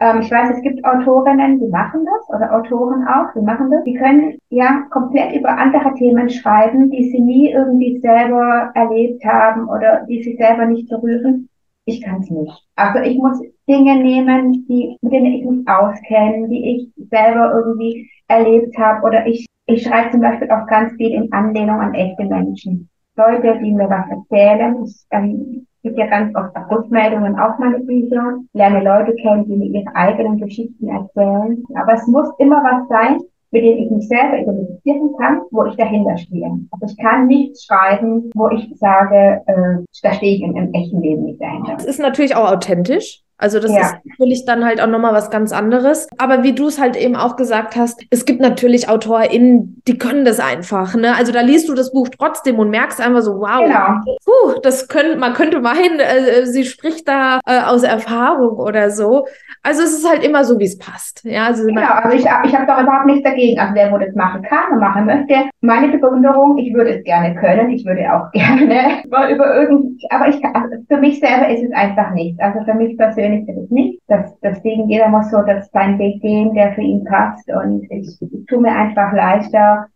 ähm, 0.00 0.20
ich 0.20 0.30
weiß, 0.30 0.56
es 0.56 0.62
gibt 0.62 0.84
Autorinnen, 0.84 1.58
die 1.60 1.68
machen 1.68 2.04
das 2.04 2.28
oder 2.36 2.54
Autoren 2.54 3.06
auch, 3.06 3.32
die 3.34 3.44
machen 3.44 3.70
das. 3.70 3.84
Die 3.84 3.94
können 3.94 4.38
ja 4.50 4.82
komplett 4.90 5.34
über 5.34 5.50
andere 5.50 5.94
Themen 5.94 6.28
schreiben, 6.28 6.90
die 6.90 7.10
sie 7.10 7.20
nie 7.20 7.50
irgendwie 7.50 7.98
selber 8.00 8.70
erlebt 8.74 9.24
haben 9.24 9.68
oder 9.68 10.06
die 10.08 10.22
sie 10.22 10.36
selber 10.36 10.66
nicht 10.66 10.88
berühren. 10.88 11.48
Ich 11.86 12.02
kann 12.02 12.20
es 12.20 12.30
nicht. 12.30 12.52
Also 12.76 13.00
ich 13.00 13.18
muss 13.18 13.40
Dinge 13.68 13.96
nehmen, 14.02 14.66
die, 14.68 14.96
mit 15.00 15.12
denen 15.12 15.26
ich 15.26 15.44
mich 15.44 15.66
auskenne, 15.66 16.48
die 16.48 16.92
ich 16.96 17.08
selber 17.08 17.52
irgendwie 17.54 18.08
erlebt 18.28 18.76
habe 18.78 19.04
oder 19.06 19.26
ich 19.26 19.46
ich 19.72 19.82
schreibe 19.82 20.10
zum 20.10 20.20
Beispiel 20.20 20.50
auch 20.50 20.66
ganz 20.66 20.92
viel 20.94 21.12
in 21.12 21.32
Anlehnung 21.32 21.80
an 21.80 21.94
echte 21.94 22.24
Menschen. 22.24 22.88
Leute, 23.16 23.58
die 23.62 23.72
mir 23.72 23.88
was 23.90 24.08
erzählen. 24.08 24.84
Ich 24.84 25.04
ähm, 25.10 25.66
gibt 25.82 25.98
ja 25.98 26.06
ganz 26.06 26.34
oft 26.34 26.54
Rückmeldungen 26.70 27.38
auf 27.38 27.58
meine 27.58 27.80
Bücher, 27.80 28.38
lerne 28.52 28.82
Leute 28.82 29.14
kennen, 29.16 29.46
die 29.46 29.56
mir 29.56 29.66
ihre 29.66 29.94
eigenen 29.94 30.38
Geschichten 30.38 30.88
erzählen. 30.88 31.62
Aber 31.74 31.94
es 31.94 32.06
muss 32.06 32.28
immer 32.38 32.62
was 32.62 32.88
sein, 32.88 33.18
mit 33.50 33.64
dem 33.64 33.78
ich 33.78 33.90
mich 33.90 34.06
selber 34.06 34.38
identifizieren 34.38 35.10
kann, 35.18 35.40
wo 35.50 35.64
ich 35.64 35.76
dahinter 35.76 36.16
stehe. 36.16 36.50
Also 36.70 36.86
ich 36.86 36.96
kann 36.98 37.26
nichts 37.26 37.64
schreiben, 37.64 38.30
wo 38.34 38.48
ich 38.50 38.70
sage, 38.76 39.42
äh, 39.46 39.84
da 40.02 40.12
stehe 40.12 40.36
ich 40.36 40.42
im, 40.42 40.56
im 40.56 40.72
echten 40.72 41.00
Leben 41.00 41.24
nicht 41.24 41.40
dahinter. 41.40 41.74
Es 41.76 41.84
ist 41.84 41.98
natürlich 41.98 42.36
auch 42.36 42.52
authentisch. 42.52 43.22
Also 43.40 43.58
das 43.58 43.72
ja. 43.72 43.80
ist 43.80 43.94
natürlich 44.04 44.44
dann 44.44 44.64
halt 44.64 44.80
auch 44.80 44.86
nochmal 44.86 45.14
was 45.14 45.30
ganz 45.30 45.52
anderes. 45.52 46.08
Aber 46.18 46.42
wie 46.42 46.52
du 46.52 46.68
es 46.68 46.80
halt 46.80 46.96
eben 46.96 47.16
auch 47.16 47.36
gesagt 47.36 47.76
hast, 47.76 48.02
es 48.10 48.24
gibt 48.24 48.40
natürlich 48.40 48.88
AutorInnen, 48.88 49.82
die 49.86 49.98
können 49.98 50.24
das 50.24 50.40
einfach. 50.40 50.94
Ne? 50.94 51.14
Also 51.16 51.32
da 51.32 51.40
liest 51.40 51.68
du 51.68 51.74
das 51.74 51.92
Buch 51.92 52.08
trotzdem 52.16 52.58
und 52.58 52.70
merkst 52.70 53.00
einfach 53.00 53.22
so, 53.22 53.40
wow, 53.40 53.64
genau. 53.64 54.16
puh, 54.24 54.60
das 54.62 54.88
könnte, 54.88 55.16
man 55.16 55.32
könnte 55.34 55.60
meinen, 55.60 56.00
äh, 56.00 56.46
sie 56.46 56.64
spricht 56.64 57.08
da 57.08 57.40
äh, 57.46 57.60
aus 57.62 57.82
Erfahrung 57.82 58.58
oder 58.58 58.90
so. 58.90 59.26
Also 59.62 59.82
es 59.82 59.92
ist 59.92 60.08
halt 60.08 60.24
immer 60.24 60.44
so, 60.44 60.58
wie 60.58 60.64
es 60.64 60.78
passt. 60.78 61.22
Ja, 61.24 61.46
also 61.46 61.66
genau, 61.66 61.82
also 61.82 62.16
ich, 62.16 62.22
ich 62.22 62.56
habe 62.56 62.66
doch 62.66 62.80
überhaupt 62.80 63.06
nichts 63.06 63.24
dagegen. 63.24 63.58
Also 63.58 63.74
wer 63.74 63.92
wo 63.92 63.98
das 63.98 64.14
machen 64.14 64.42
kann 64.42 64.72
und 64.72 64.80
machen 64.80 65.04
möchte, 65.04 65.34
meine 65.60 65.88
Bewunderung, 65.88 66.56
ich 66.58 66.72
würde 66.72 66.98
es 66.98 67.04
gerne 67.04 67.34
können, 67.34 67.70
ich 67.70 67.84
würde 67.84 68.02
auch 68.12 68.30
gerne 68.32 69.02
mal 69.08 69.30
über 69.30 69.54
irgend, 69.54 70.02
aber 70.10 70.28
ich 70.28 70.42
also 70.44 70.76
für 70.88 70.96
mich 70.96 71.20
selber 71.20 71.48
ist 71.48 71.62
es 71.62 71.72
einfach 71.72 72.10
nichts. 72.12 72.40
Also 72.40 72.64
für 72.64 72.74
mich 72.74 72.96
persönlich 72.96 73.29
persönlich 73.30 73.48
ist 73.48 73.64
es 73.64 73.70
nicht. 73.70 74.02
Das, 74.08 74.38
deswegen 74.40 74.88
jeder 74.88 75.08
muss 75.08 75.30
so 75.30 75.38
das 75.42 75.70
seinen 75.70 75.98
Weg 75.98 76.20
gehen, 76.22 76.54
der 76.54 76.72
für 76.72 76.82
ihn 76.82 77.04
passt. 77.04 77.48
Und 77.48 77.84
ich, 77.90 78.20
ich 78.20 78.46
tue 78.46 78.60
mir 78.60 78.72
einfach 78.72 79.12
leichter, 79.12 79.86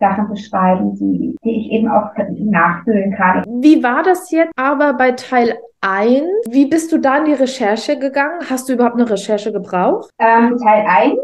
Sachen 0.00 0.28
zu 0.28 0.36
schreiben, 0.36 0.94
die, 0.94 1.36
die 1.42 1.60
ich 1.60 1.72
eben 1.72 1.88
auch 1.88 2.10
nachfühlen 2.38 3.12
kann. 3.16 3.42
Wie 3.48 3.82
war 3.82 4.04
das 4.04 4.30
jetzt 4.30 4.52
aber 4.56 4.94
bei 4.94 5.10
Teil 5.10 5.54
1? 5.80 6.22
Wie 6.48 6.66
bist 6.66 6.92
du 6.92 6.98
da 6.98 7.18
in 7.18 7.24
die 7.24 7.32
Recherche 7.32 7.98
gegangen? 7.98 8.38
Hast 8.48 8.68
du 8.68 8.74
überhaupt 8.74 8.94
eine 8.94 9.10
Recherche 9.10 9.52
gebraucht? 9.52 10.10
Ähm, 10.20 10.56
Teil 10.58 10.84
1, 10.86 11.18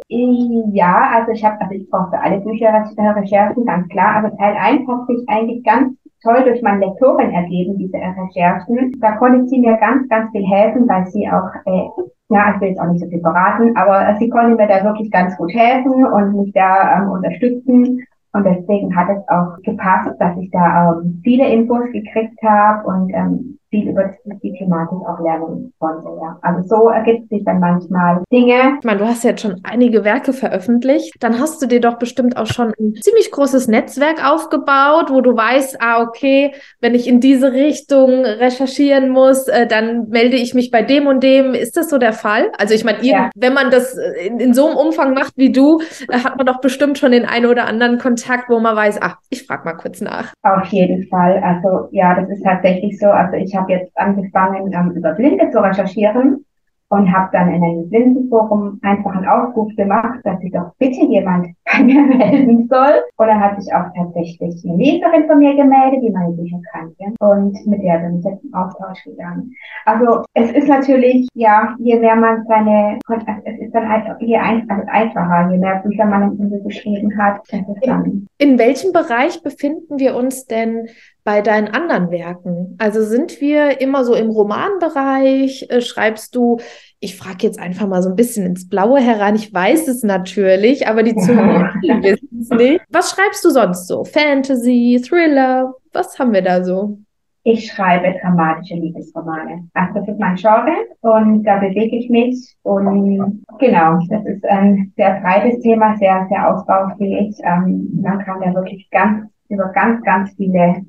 ja, 0.73 1.11
also 1.15 1.31
ich 1.31 1.45
habe, 1.45 1.61
also 1.61 1.73
ich 1.73 1.89
brauche 1.89 2.11
für 2.11 2.21
alle 2.21 2.41
Bücher 2.41 2.73
Recherchen, 2.73 3.65
ganz 3.65 3.89
klar, 3.89 4.17
aber 4.17 4.37
Teil 4.37 4.57
1 4.57 4.89
hat 4.89 5.07
sich 5.07 5.29
eigentlich 5.29 5.63
ganz 5.63 5.97
toll 6.25 6.43
durch 6.45 6.63
meine 6.63 6.87
Lektorin 6.87 7.31
ergeben, 7.31 7.79
diese 7.79 7.99
Recherchen. 7.99 8.93
Da 9.01 9.13
konnte 9.17 9.47
sie 9.47 9.61
mir 9.61 9.77
ganz, 9.77 10.09
ganz 10.09 10.31
viel 10.33 10.47
helfen, 10.47 10.89
weil 10.89 11.07
sie 11.07 11.29
auch, 11.29 11.51
äh, 11.67 11.89
ja, 12.31 12.55
ich 12.55 12.61
will 12.61 12.69
jetzt 12.69 12.81
auch 12.81 12.91
nicht 12.91 13.05
so 13.05 13.09
viel 13.09 13.21
beraten, 13.21 13.77
aber 13.77 14.17
sie 14.19 14.31
konnte 14.31 14.57
mir 14.57 14.67
da 14.67 14.83
wirklich 14.83 15.11
ganz 15.11 15.37
gut 15.37 15.53
helfen 15.53 16.05
und 16.07 16.37
mich 16.37 16.53
da 16.53 16.99
ähm, 16.99 17.11
unterstützen. 17.11 18.01
Und 18.33 18.45
deswegen 18.45 18.97
hat 18.97 19.09
es 19.11 19.29
auch 19.29 19.63
gepasst, 19.63 20.11
dass 20.19 20.37
ich 20.39 20.51
da 20.51 20.99
ähm, 20.99 21.21
viele 21.23 21.47
Infos 21.49 21.85
gekriegt 21.93 22.43
habe 22.43 22.85
und 22.89 23.13
ähm, 23.15 23.59
viel 23.75 23.89
über 23.89 24.15
die 24.43 24.53
Thematik 24.53 24.99
auch 25.07 25.21
lernen 25.21 25.73
konnte. 25.79 26.09
Ja. 26.21 26.39
Also 26.43 26.69
so 26.69 26.89
ergibt 26.89 27.29
sich 27.29 27.45
dann 27.45 27.59
manchmal 27.59 28.23
Dinge. 28.33 28.77
Ich 28.79 28.85
meine, 28.85 28.99
du 28.99 29.07
hast 29.07 29.25
jetzt 29.25 29.43
schon 29.43 29.61
einige 29.65 30.05
Werke 30.05 30.33
veröffentlicht. 30.33 31.15
Dann 31.21 31.41
hast 31.41 31.61
du 31.61 31.67
dir 31.67 31.81
doch 31.81 31.99
bestimmt 31.99 32.37
auch 32.37 32.47
schon 32.47 32.73
ein 32.79 32.95
ziemlich 33.01 33.31
großes 33.31 33.69
Netzwerk 33.69 34.25
aufgebaut, 34.25 35.11
wo 35.11 35.21
du 35.21 35.37
weißt, 35.37 35.79
ah, 35.81 36.03
okay, 36.03 36.53
wenn 36.81 36.95
ich 36.95 37.09
in 37.09 37.21
diese 37.21 37.53
Richtung 37.53 38.25
recherchieren 38.25 39.09
muss, 39.09 39.49
äh, 39.49 39.67
dann 39.67 40.09
melde 40.09 40.37
ich 40.37 40.55
mich 40.55 40.71
bei 40.71 40.83
dem 40.83 41.07
und 41.07 41.23
dem. 41.23 41.55
Ist 41.55 41.77
das 41.77 41.91
so 41.91 41.99
der 41.99 42.13
Fall? 42.13 42.53
Also 42.59 42.75
ich 42.75 42.85
meine, 42.85 43.03
ja. 43.03 43.31
wenn 43.35 43.55
man 43.55 43.71
das 43.71 43.97
in, 44.25 44.39
in, 44.39 44.55
so 44.55 44.67
einem 44.67 44.77
Umfang 44.77 45.15
macht 45.15 45.33
wie 45.37 45.51
du, 45.51 45.81
äh, 46.09 46.19
hat 46.19 46.37
man 46.37 46.47
doch 46.47 46.61
bestimmt 46.61 46.99
schon 46.99 47.13
den 47.13 47.25
einen 47.25 47.47
oder 47.47 47.67
anderen 47.67 47.99
Kontakt, 47.99 48.49
wo 48.49 48.61
man 48.61 48.77
weiß, 48.77 48.99
ach, 49.01 49.17
ich 49.31 49.47
frage 49.47 49.65
mal 49.65 49.75
kurz 49.75 50.01
nach. 50.01 50.33
Auf 50.43 50.67
jeden 50.67 51.09
Fall. 51.09 51.43
Also 51.43 51.89
ja, 51.91 52.21
das 52.21 52.31
ist 52.31 52.45
tatsächlich 52.45 52.99
so. 52.99 53.07
Also 53.07 53.37
ich 53.37 53.55
habe 53.57 53.64
habe 53.65 53.73
jetzt 53.73 53.97
angefangen, 53.97 54.73
ähm, 54.73 54.91
über 54.93 55.13
Blinde 55.13 55.51
zu 55.51 55.63
recherchieren. 55.63 56.45
und 56.91 57.11
habe 57.13 57.29
dann 57.33 57.49
in 57.49 57.65
einem 57.65 57.89
Blindenforum 57.89 58.79
einfach 58.83 59.17
einen 59.17 59.27
Aufruf 59.27 59.75
gemacht, 59.75 60.21
dass 60.23 60.39
sich 60.41 60.53
doch 60.53 60.71
bitte 60.79 61.01
jemand 61.07 61.49
bei 61.65 61.83
mir 61.83 62.03
melden 62.03 62.69
soll. 62.69 63.03
Und 63.17 63.27
dann 63.27 63.41
hat 63.41 63.61
sich 63.61 63.73
auch 63.75 63.87
tatsächlich 63.97 64.63
eine 64.65 64.77
Leserin 64.77 65.27
von 65.27 65.39
mir 65.39 65.57
gemeldet, 65.57 66.03
die 66.03 66.11
meine 66.11 66.33
Bücher 66.33 66.61
kannte 66.71 67.15
und 67.21 67.67
mit 67.67 67.83
der 67.83 67.99
bin 67.99 68.19
ich 68.19 68.25
jetzt 68.25 68.45
im 68.45 68.55
Austausch 68.55 69.03
gegangen. 69.03 69.51
Also 69.87 70.23
es 70.35 70.53
ist 70.53 70.69
natürlich, 70.69 71.27
ja, 71.35 71.75
je 71.79 71.99
mehr 71.99 72.15
man 72.15 72.45
seine, 72.47 72.99
es 73.45 73.59
ist 73.59 73.75
dann 73.75 73.89
halt 73.89 74.05
je 74.21 74.37
ein, 74.37 74.69
also 74.71 74.85
einfacher, 74.87 75.51
je 75.51 75.59
mehr 75.59 75.77
Bücher 75.77 76.05
man 76.05 76.37
im 76.39 76.63
geschrieben 76.63 77.19
hat. 77.19 77.41
In, 77.51 78.29
in 78.39 78.59
welchem 78.59 78.93
Bereich 78.93 79.43
befinden 79.43 79.99
wir 79.99 80.15
uns 80.15 80.47
denn 80.47 80.87
bei 81.25 81.41
deinen 81.41 81.69
anderen 81.69 82.11
Werken? 82.11 82.77
Also 82.79 83.03
sind 83.03 83.41
wir 83.41 83.81
immer 83.81 84.05
so 84.05 84.15
im 84.15 84.31
Romanbereich? 84.31 85.67
Äh, 85.71 85.81
schreibst 85.81 86.37
du, 86.37 86.59
ich 87.01 87.17
frage 87.17 87.39
jetzt 87.41 87.59
einfach 87.59 87.89
mal 87.89 88.03
so 88.03 88.11
ein 88.11 88.17
bisschen 88.17 88.47
ins 88.47 88.69
Blaue 88.69 89.01
herein, 89.01 89.35
ich 89.35 89.53
weiß 89.53 89.89
es 89.89 90.03
natürlich, 90.03 90.87
aber 90.87 91.03
die 91.03 91.17
Zuhörer 91.17 91.75
wissen 91.83 92.41
es 92.41 92.51
nicht. 92.51 92.85
Was 92.91 93.11
schreibst 93.11 93.45
du 93.45 93.51
sonst 93.51 93.89
so? 93.89 94.05
Fantasy, 94.05 95.03
Thriller? 95.07 95.75
Was 95.93 96.19
haben 96.19 96.33
wir 96.33 96.43
da 96.43 96.63
so? 96.63 96.99
Ich 97.47 97.67
schreibe 97.67 98.19
dramatische 98.23 98.75
Liebesromane. 98.75 99.69
Also 99.75 100.01
das 100.01 100.09
ist 100.09 100.19
mein 100.19 100.37
Genre 100.37 100.73
und 101.03 101.45
da 101.45 101.59
bewege 101.59 101.97
ich 101.97 102.09
mich 102.09 102.57
und 102.63 103.45
genau, 103.59 103.99
das 104.09 104.25
ist 104.25 104.45
ein 104.47 104.93
sehr 104.97 105.21
breites 105.21 105.61
Thema, 105.61 105.95
sehr, 105.99 106.27
sehr 106.31 106.49
ausbaufähig. 106.49 107.37
Ähm, 107.43 108.01
man 108.01 108.19
kann 108.21 108.41
da 108.41 108.55
wirklich 108.55 108.89
ganz 108.91 109.29
über 109.51 109.69
ganz, 109.73 110.03
ganz 110.05 110.33
viele 110.37 110.83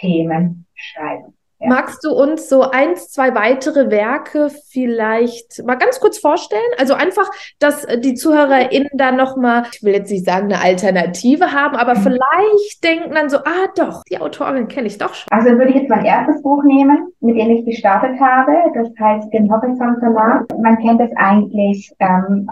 Themen 0.00 0.66
schreiben. 0.74 1.34
Ja. 1.62 1.68
Magst 1.68 2.02
du 2.04 2.10
uns 2.10 2.48
so 2.48 2.62
eins, 2.70 3.10
zwei 3.10 3.34
weitere 3.34 3.90
Werke 3.90 4.48
vielleicht 4.70 5.62
mal 5.66 5.74
ganz 5.74 6.00
kurz 6.00 6.18
vorstellen? 6.18 6.62
Also 6.78 6.94
einfach, 6.94 7.30
dass 7.58 7.86
die 7.98 8.14
ZuhörerInnen 8.14 8.88
da 8.94 9.12
nochmal, 9.12 9.64
ich 9.74 9.82
will 9.82 9.92
jetzt 9.92 10.10
nicht 10.10 10.24
sagen, 10.24 10.46
eine 10.46 10.62
Alternative 10.62 11.52
haben, 11.52 11.76
aber 11.76 11.96
mhm. 11.96 12.02
vielleicht 12.02 12.82
denken 12.82 13.14
dann 13.14 13.28
so, 13.28 13.38
ah 13.38 13.68
doch, 13.76 14.02
die 14.10 14.18
Autorin 14.18 14.68
kenne 14.68 14.86
ich 14.86 14.96
doch 14.96 15.12
schon. 15.12 15.28
Also 15.30 15.50
würde 15.50 15.68
ich 15.68 15.76
jetzt 15.76 15.90
mein 15.90 16.06
erstes 16.06 16.42
Buch 16.42 16.64
nehmen, 16.64 17.12
mit 17.20 17.36
dem 17.36 17.50
ich 17.50 17.66
gestartet 17.66 18.18
habe. 18.18 18.52
Das 18.74 18.88
heißt 18.98 19.30
Den 19.34 19.52
Horizont 19.52 19.98
danach. 20.00 20.44
Man 20.62 20.78
kennt 20.78 21.02
es 21.02 21.10
eigentlich 21.16 21.92
ähm, 21.98 22.48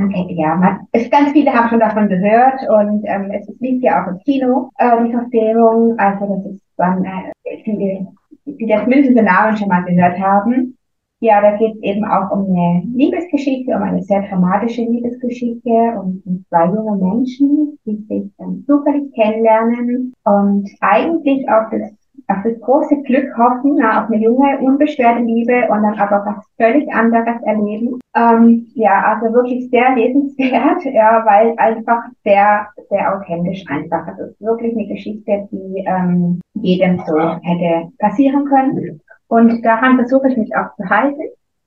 Okay, 0.00 0.34
ja, 0.36 0.54
man, 0.54 0.86
es, 0.92 1.10
ganz 1.10 1.32
viele 1.32 1.52
haben 1.52 1.68
schon 1.70 1.80
davon 1.80 2.08
gehört 2.08 2.60
und 2.68 3.04
ähm, 3.04 3.32
es 3.32 3.48
liegt 3.58 3.82
ja 3.82 4.04
auch 4.04 4.08
im 4.08 4.18
Kino, 4.20 4.70
äh, 4.78 5.04
die 5.04 5.10
Verfilmung. 5.10 5.98
Also 5.98 6.26
das 6.36 6.52
ist 6.52 6.62
dann 6.76 7.04
äh, 7.04 7.32
viele, 7.64 8.06
die 8.44 8.66
das 8.66 8.86
mindestens 8.86 9.20
Namen 9.22 9.56
schon 9.56 9.66
mal 9.68 9.82
gehört 9.82 10.20
haben. 10.20 10.76
Ja, 11.20 11.40
da 11.40 11.56
geht 11.56 11.74
es 11.74 11.82
eben 11.82 12.04
auch 12.04 12.30
um 12.30 12.46
eine 12.46 12.82
Liebesgeschichte, 12.94 13.74
um 13.74 13.82
eine 13.82 14.00
sehr 14.02 14.22
dramatische 14.28 14.82
Liebesgeschichte 14.82 15.98
und 16.00 16.22
um 16.24 16.44
zwei 16.48 16.66
junge 16.66 16.96
Menschen, 17.04 17.76
die 17.84 17.96
sich 18.08 18.30
dann 18.38 18.62
zufällig 18.68 19.12
kennenlernen 19.14 20.14
und 20.22 20.70
eigentlich 20.80 21.48
auch 21.48 21.70
das 21.72 21.97
auf 22.28 22.42
das 22.44 22.60
große 22.60 23.02
Glück 23.02 23.36
hoffen, 23.36 23.82
auf 23.82 24.10
eine 24.10 24.18
junge, 24.18 24.58
unbeschwerte 24.58 25.22
Liebe 25.22 25.66
und 25.70 25.82
dann 25.82 25.98
aber 25.98 26.26
was 26.26 26.44
völlig 26.56 26.92
anderes 26.92 27.42
erleben. 27.42 27.98
Ähm, 28.14 28.66
ja, 28.74 29.02
also 29.14 29.32
wirklich 29.34 29.70
sehr 29.70 29.94
lesenswert, 29.94 30.84
ja, 30.92 31.24
weil 31.24 31.54
einfach 31.56 32.02
sehr, 32.24 32.68
sehr 32.90 33.16
authentisch 33.16 33.64
einfach. 33.68 34.06
Also 34.06 34.24
es 34.24 34.30
ist 34.32 34.40
wirklich 34.42 34.76
eine 34.76 34.88
Geschichte, 34.88 35.48
die 35.50 35.84
ähm, 35.86 36.40
jedem 36.54 36.98
so 37.06 37.18
hätte 37.18 37.88
passieren 37.98 38.44
können. 38.44 39.00
Und 39.28 39.62
daran 39.64 39.96
versuche 39.96 40.28
ich 40.28 40.36
mich 40.36 40.54
auch 40.54 40.74
zu 40.76 40.88
halten. 40.88 41.22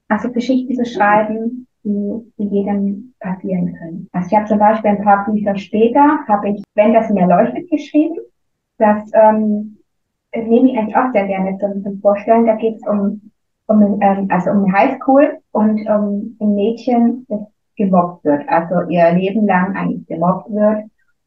Also 0.10 0.32
Geschichten 0.32 0.76
zu 0.76 0.86
schreiben, 0.86 1.68
die, 1.84 2.34
die 2.38 2.48
jedem 2.48 3.14
passieren 3.20 3.74
können. 3.80 4.08
Also 4.12 4.28
ich 4.30 4.36
habe 4.36 4.48
zum 4.48 4.60
Beispiel 4.60 4.92
ein 4.92 5.04
paar 5.04 5.26
Bücher 5.26 5.56
später, 5.56 6.20
habe 6.28 6.50
ich, 6.50 6.64
wenn 6.76 6.94
das 6.94 7.10
mir 7.10 7.26
leuchtet, 7.26 7.70
geschrieben. 7.70 8.18
Das 8.78 9.10
ähm, 9.14 9.78
nehme 10.36 10.72
ich 10.72 10.78
eigentlich 10.78 10.96
auch 10.96 11.12
sehr 11.12 11.28
gerne 11.28 11.58
zum, 11.58 11.84
zum 11.84 12.00
Vorstellen. 12.02 12.46
Da 12.46 12.56
geht 12.56 12.76
es 12.76 12.88
um, 12.88 13.32
um, 13.68 14.00
ähm, 14.02 14.28
also 14.30 14.52
um 14.52 14.66
eine 14.66 14.74
Highschool 14.74 15.40
und 15.52 15.82
um 15.88 16.38
ein 16.40 16.56
Mädchen, 16.56 17.26
das 17.30 17.42
gemobbt 17.76 18.24
wird, 18.26 18.48
also 18.48 18.90
ihr 18.90 19.12
Leben 19.12 19.46
lang 19.46 19.76
eigentlich 19.76 20.06
gemobbt 20.08 20.52
wird 20.52 20.84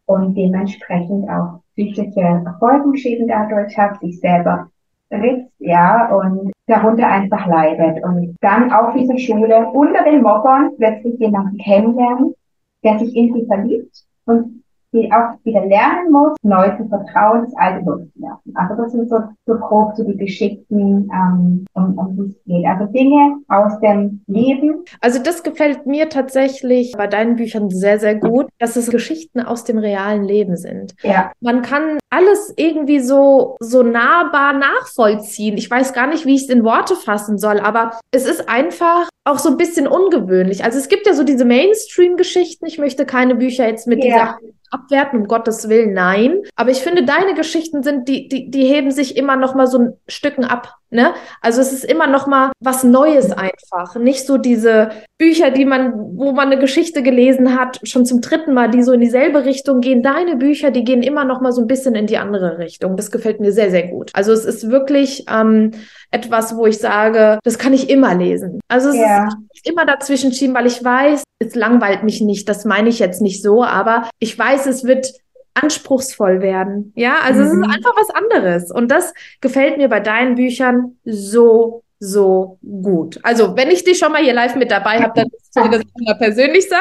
und 0.07 0.35
dementsprechend 0.35 1.29
auch 1.29 1.61
psychische 1.75 2.45
Folgenschäden 2.59 3.27
dadurch 3.29 3.77
hat, 3.77 4.01
sich 4.01 4.21
selber 4.21 4.69
ritzt, 5.11 5.53
ja, 5.59 6.14
und 6.14 6.53
darunter 6.67 7.09
einfach 7.09 7.47
leidet. 7.47 8.03
Und 8.05 8.37
dann 8.40 8.73
auf 8.73 8.95
dieser 8.95 9.19
Schule 9.19 9.67
unter 9.73 10.05
den 10.05 10.23
Mobbern 10.23 10.71
plötzlich 10.77 11.19
jemanden 11.19 11.59
kennenlernen, 11.59 12.35
der 12.83 12.99
sich 12.99 13.14
in 13.17 13.35
sie 13.35 13.47
verliebt 13.47 14.05
und 14.27 14.63
die 14.94 15.11
auch 15.12 15.35
wieder 15.44 15.66
lernen 15.66 16.11
muss, 16.11 16.37
neu 16.42 16.70
zu 16.76 16.88
vertrauen, 16.88 17.44
das 17.44 17.57
alte 17.57 17.85
loszulassen. 17.85 18.54
Also 18.54 18.74
das 18.76 18.92
sind 18.92 19.11
so, 19.11 19.18
so 19.44 19.54
grob 19.54 19.96
so 19.96 20.04
die 20.04 20.16
Geschichten, 20.16 21.11
ähm, 21.12 21.66
um, 21.74 21.98
um 21.98 22.16
die 22.16 22.30
es 22.30 22.44
geht. 22.44 22.66
Also 22.66 22.87
Dinge 22.92 23.37
aus 23.48 23.78
dem 23.80 24.22
Leben. 24.26 24.85
Also 25.00 25.20
das 25.22 25.42
gefällt 25.42 25.87
mir 25.87 26.09
tatsächlich 26.09 26.92
bei 26.96 27.09
deinen 27.09 27.37
Büchern 27.37 27.70
sehr, 27.70 27.98
sehr 27.98 28.14
gut, 28.14 28.46
dass 28.59 28.76
es 28.76 28.90
Geschichten 28.90 29.40
aus 29.40 29.64
dem 29.64 29.78
realen 29.78 30.22
Leben 30.22 30.57
sind. 30.57 30.94
Ja. 31.02 31.33
Man 31.40 31.62
kann 31.62 31.98
alles 32.11 32.54
irgendwie 32.57 33.00
so, 33.00 33.57
so 33.59 33.83
nahbar 33.83 34.52
nachvollziehen. 34.52 35.57
Ich 35.57 35.68
weiß 35.68 35.92
gar 35.92 36.07
nicht, 36.07 36.24
wie 36.24 36.37
ich 36.37 36.44
es 36.44 36.48
in 36.48 36.64
Worte 36.64 36.94
fassen 36.94 37.38
soll, 37.38 37.59
aber 37.59 37.98
es 38.12 38.26
ist 38.26 38.48
einfach 38.48 39.09
auch 39.24 39.38
so 39.38 39.48
ein 39.48 39.57
bisschen 39.57 39.88
ungewöhnlich. 39.88 40.64
Also 40.64 40.78
es 40.78 40.88
gibt 40.88 41.07
ja 41.07 41.14
so 41.14 41.24
diese 41.24 41.44
Mainstream-Geschichten. 41.44 42.66
Ich 42.66 42.78
möchte 42.78 43.07
keine 43.07 43.35
Bücher 43.35 43.66
jetzt 43.66 43.88
mit 43.88 44.04
ja. 44.04 44.11
dieser 44.11 44.38
abwerten, 44.74 45.20
um 45.20 45.28
Gottes 45.28 45.68
Willen, 45.68 45.94
nein. 45.94 46.42
Aber 46.56 46.70
ich 46.70 46.78
finde, 46.78 47.04
deine 47.04 47.34
Geschichten 47.34 47.82
sind, 47.82 48.08
die, 48.08 48.28
die, 48.28 48.50
die 48.50 48.64
heben 48.64 48.90
sich 48.90 49.16
immer 49.16 49.37
noch 49.37 49.54
mal 49.54 49.66
so 49.66 49.78
ein 49.78 49.92
Stücken 50.06 50.44
ab. 50.44 50.74
Ne? 50.94 51.12
Also 51.40 51.61
es 51.61 51.72
ist 51.72 51.85
immer 51.85 52.07
noch 52.07 52.28
mal 52.28 52.52
was 52.61 52.85
Neues 52.85 53.33
einfach. 53.33 53.96
Nicht 53.96 54.26
so 54.26 54.38
diese 54.38 54.90
Bücher, 55.18 55.50
die 55.50 55.64
man, 55.64 55.92
wo 56.16 56.30
man 56.30 56.52
eine 56.52 56.59
Geschichte 56.59 57.02
gelesen 57.02 57.59
hat, 57.59 57.80
schon 57.83 58.07
zum 58.07 58.20
dritten 58.20 58.54
Mal, 58.54 58.70
die 58.70 58.85
so 58.85 58.92
in 58.92 59.00
dieselbe 59.00 59.44
Richtung 59.44 59.80
gehen. 59.80 60.04
Deine 60.04 60.37
Bücher, 60.37 60.70
die 60.70 60.85
gehen 60.85 61.02
immer 61.02 61.24
noch 61.24 61.40
mal 61.40 61.50
so 61.50 61.61
ein 61.61 61.66
bisschen 61.66 61.96
in 61.96 62.07
die 62.07 62.18
andere 62.18 62.59
Richtung. 62.59 62.96
Das 62.96 63.11
gefällt 63.11 63.40
mir 63.40 63.50
sehr, 63.50 63.70
sehr 63.70 63.88
gut. 63.88 64.12
Also 64.14 64.33
es 64.33 64.44
ist 64.44 64.70
wirklich 64.70 65.24
ähm, 65.28 65.72
etwas, 66.12 66.57
wo 66.57 66.64
ich 66.66 66.78
sage, 66.78 67.40
das 67.42 67.59
kann 67.59 67.72
ich 67.72 67.90
immer 67.90 68.14
lesen. 68.14 68.61
Also 68.68 68.90
es 68.90 68.96
ja. 68.96 69.26
ist 69.52 69.68
immer 69.68 69.87
dazwischen 69.87 70.33
schieben, 70.33 70.54
weil 70.54 70.66
ich 70.66 70.85
weiß, 70.85 71.24
es 71.40 71.57
langweilt 71.57 72.04
mich 72.04 72.20
nicht. 72.20 72.48
Das 72.48 72.64
meine 72.64 72.88
ich 72.88 73.00
jetzt 73.00 73.20
nicht 73.20 73.42
so, 73.42 73.64
aber 73.64 74.09
ich 74.20 74.38
weiß, 74.38 74.66
es 74.66 74.85
wird 74.85 75.12
anspruchsvoll 75.55 76.40
werden. 76.40 76.93
Ja, 76.97 77.19
also 77.23 77.40
mhm. 77.40 77.47
es 77.47 77.53
ist 77.53 77.59
mhm. 77.59 77.71
einfach 77.71 77.95
was 77.97 78.11
anderes. 78.11 78.71
Und 78.71 78.88
das 78.88 79.14
gefällt 79.40 79.79
mir 79.79 79.88
bei 79.88 80.01
deinen 80.01 80.35
Büchern 80.35 80.99
so, 81.05 81.85
so 81.99 82.59
gut. 82.62 83.19
Also, 83.23 83.57
wenn 83.57 83.71
ich 83.71 83.85
dich 83.85 83.99
schon 83.99 84.12
mal 84.12 84.23
hier 84.23 84.35
live 84.35 84.57
mit 84.57 84.71
dabei 84.71 85.01
habe, 85.01 85.12
dann 85.14 85.29
du 85.55 85.62
mir 85.62 85.71
das 85.71 85.83
mal 86.07 86.14
persönlich 86.14 86.69
sagen. 86.69 86.81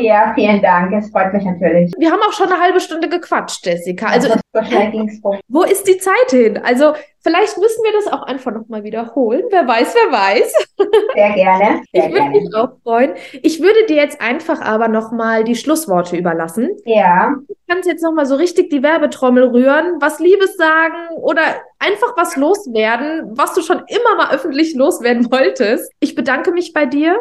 Ja, 0.00 0.32
vielen 0.34 0.62
Dank. 0.62 0.92
Es 0.92 1.10
freut 1.10 1.32
mich 1.32 1.44
natürlich. 1.44 1.92
Wir 1.98 2.10
haben 2.10 2.20
auch 2.20 2.32
schon 2.32 2.50
eine 2.50 2.60
halbe 2.60 2.80
Stunde 2.80 3.08
gequatscht, 3.08 3.64
Jessica. 3.66 4.06
Also, 4.06 4.34
wo 5.48 5.62
ist 5.62 5.86
die 5.86 5.98
Zeit 5.98 6.30
hin? 6.30 6.58
Also, 6.58 6.94
Vielleicht 7.26 7.56
müssen 7.56 7.82
wir 7.82 7.92
das 7.92 8.12
auch 8.12 8.22
einfach 8.24 8.52
nochmal 8.52 8.84
wiederholen. 8.84 9.44
Wer 9.48 9.66
weiß, 9.66 9.94
wer 9.94 10.12
weiß. 10.12 10.66
Sehr 11.14 11.32
gerne. 11.32 11.82
Sehr 11.90 12.06
ich 12.06 12.12
würde 12.12 12.28
mich 12.28 12.54
auch 12.54 12.72
freuen. 12.82 13.14
Ich 13.40 13.62
würde 13.62 13.86
dir 13.88 13.96
jetzt 13.96 14.20
einfach 14.20 14.60
aber 14.60 14.88
nochmal 14.88 15.42
die 15.42 15.56
Schlussworte 15.56 16.18
überlassen. 16.18 16.68
Ja. 16.84 17.34
Du 17.48 17.54
kannst 17.66 17.88
jetzt 17.88 18.02
nochmal 18.02 18.26
so 18.26 18.34
richtig 18.34 18.68
die 18.68 18.82
Werbetrommel 18.82 19.44
rühren, 19.44 19.94
was 20.00 20.18
Liebes 20.18 20.58
sagen 20.58 21.16
oder 21.16 21.40
einfach 21.78 22.14
was 22.14 22.36
loswerden, 22.36 23.30
was 23.30 23.54
du 23.54 23.62
schon 23.62 23.82
immer 23.86 24.16
mal 24.18 24.34
öffentlich 24.34 24.74
loswerden 24.74 25.32
wolltest. 25.32 25.90
Ich 26.00 26.14
bedanke 26.14 26.52
mich 26.52 26.74
bei 26.74 26.84
dir 26.84 27.18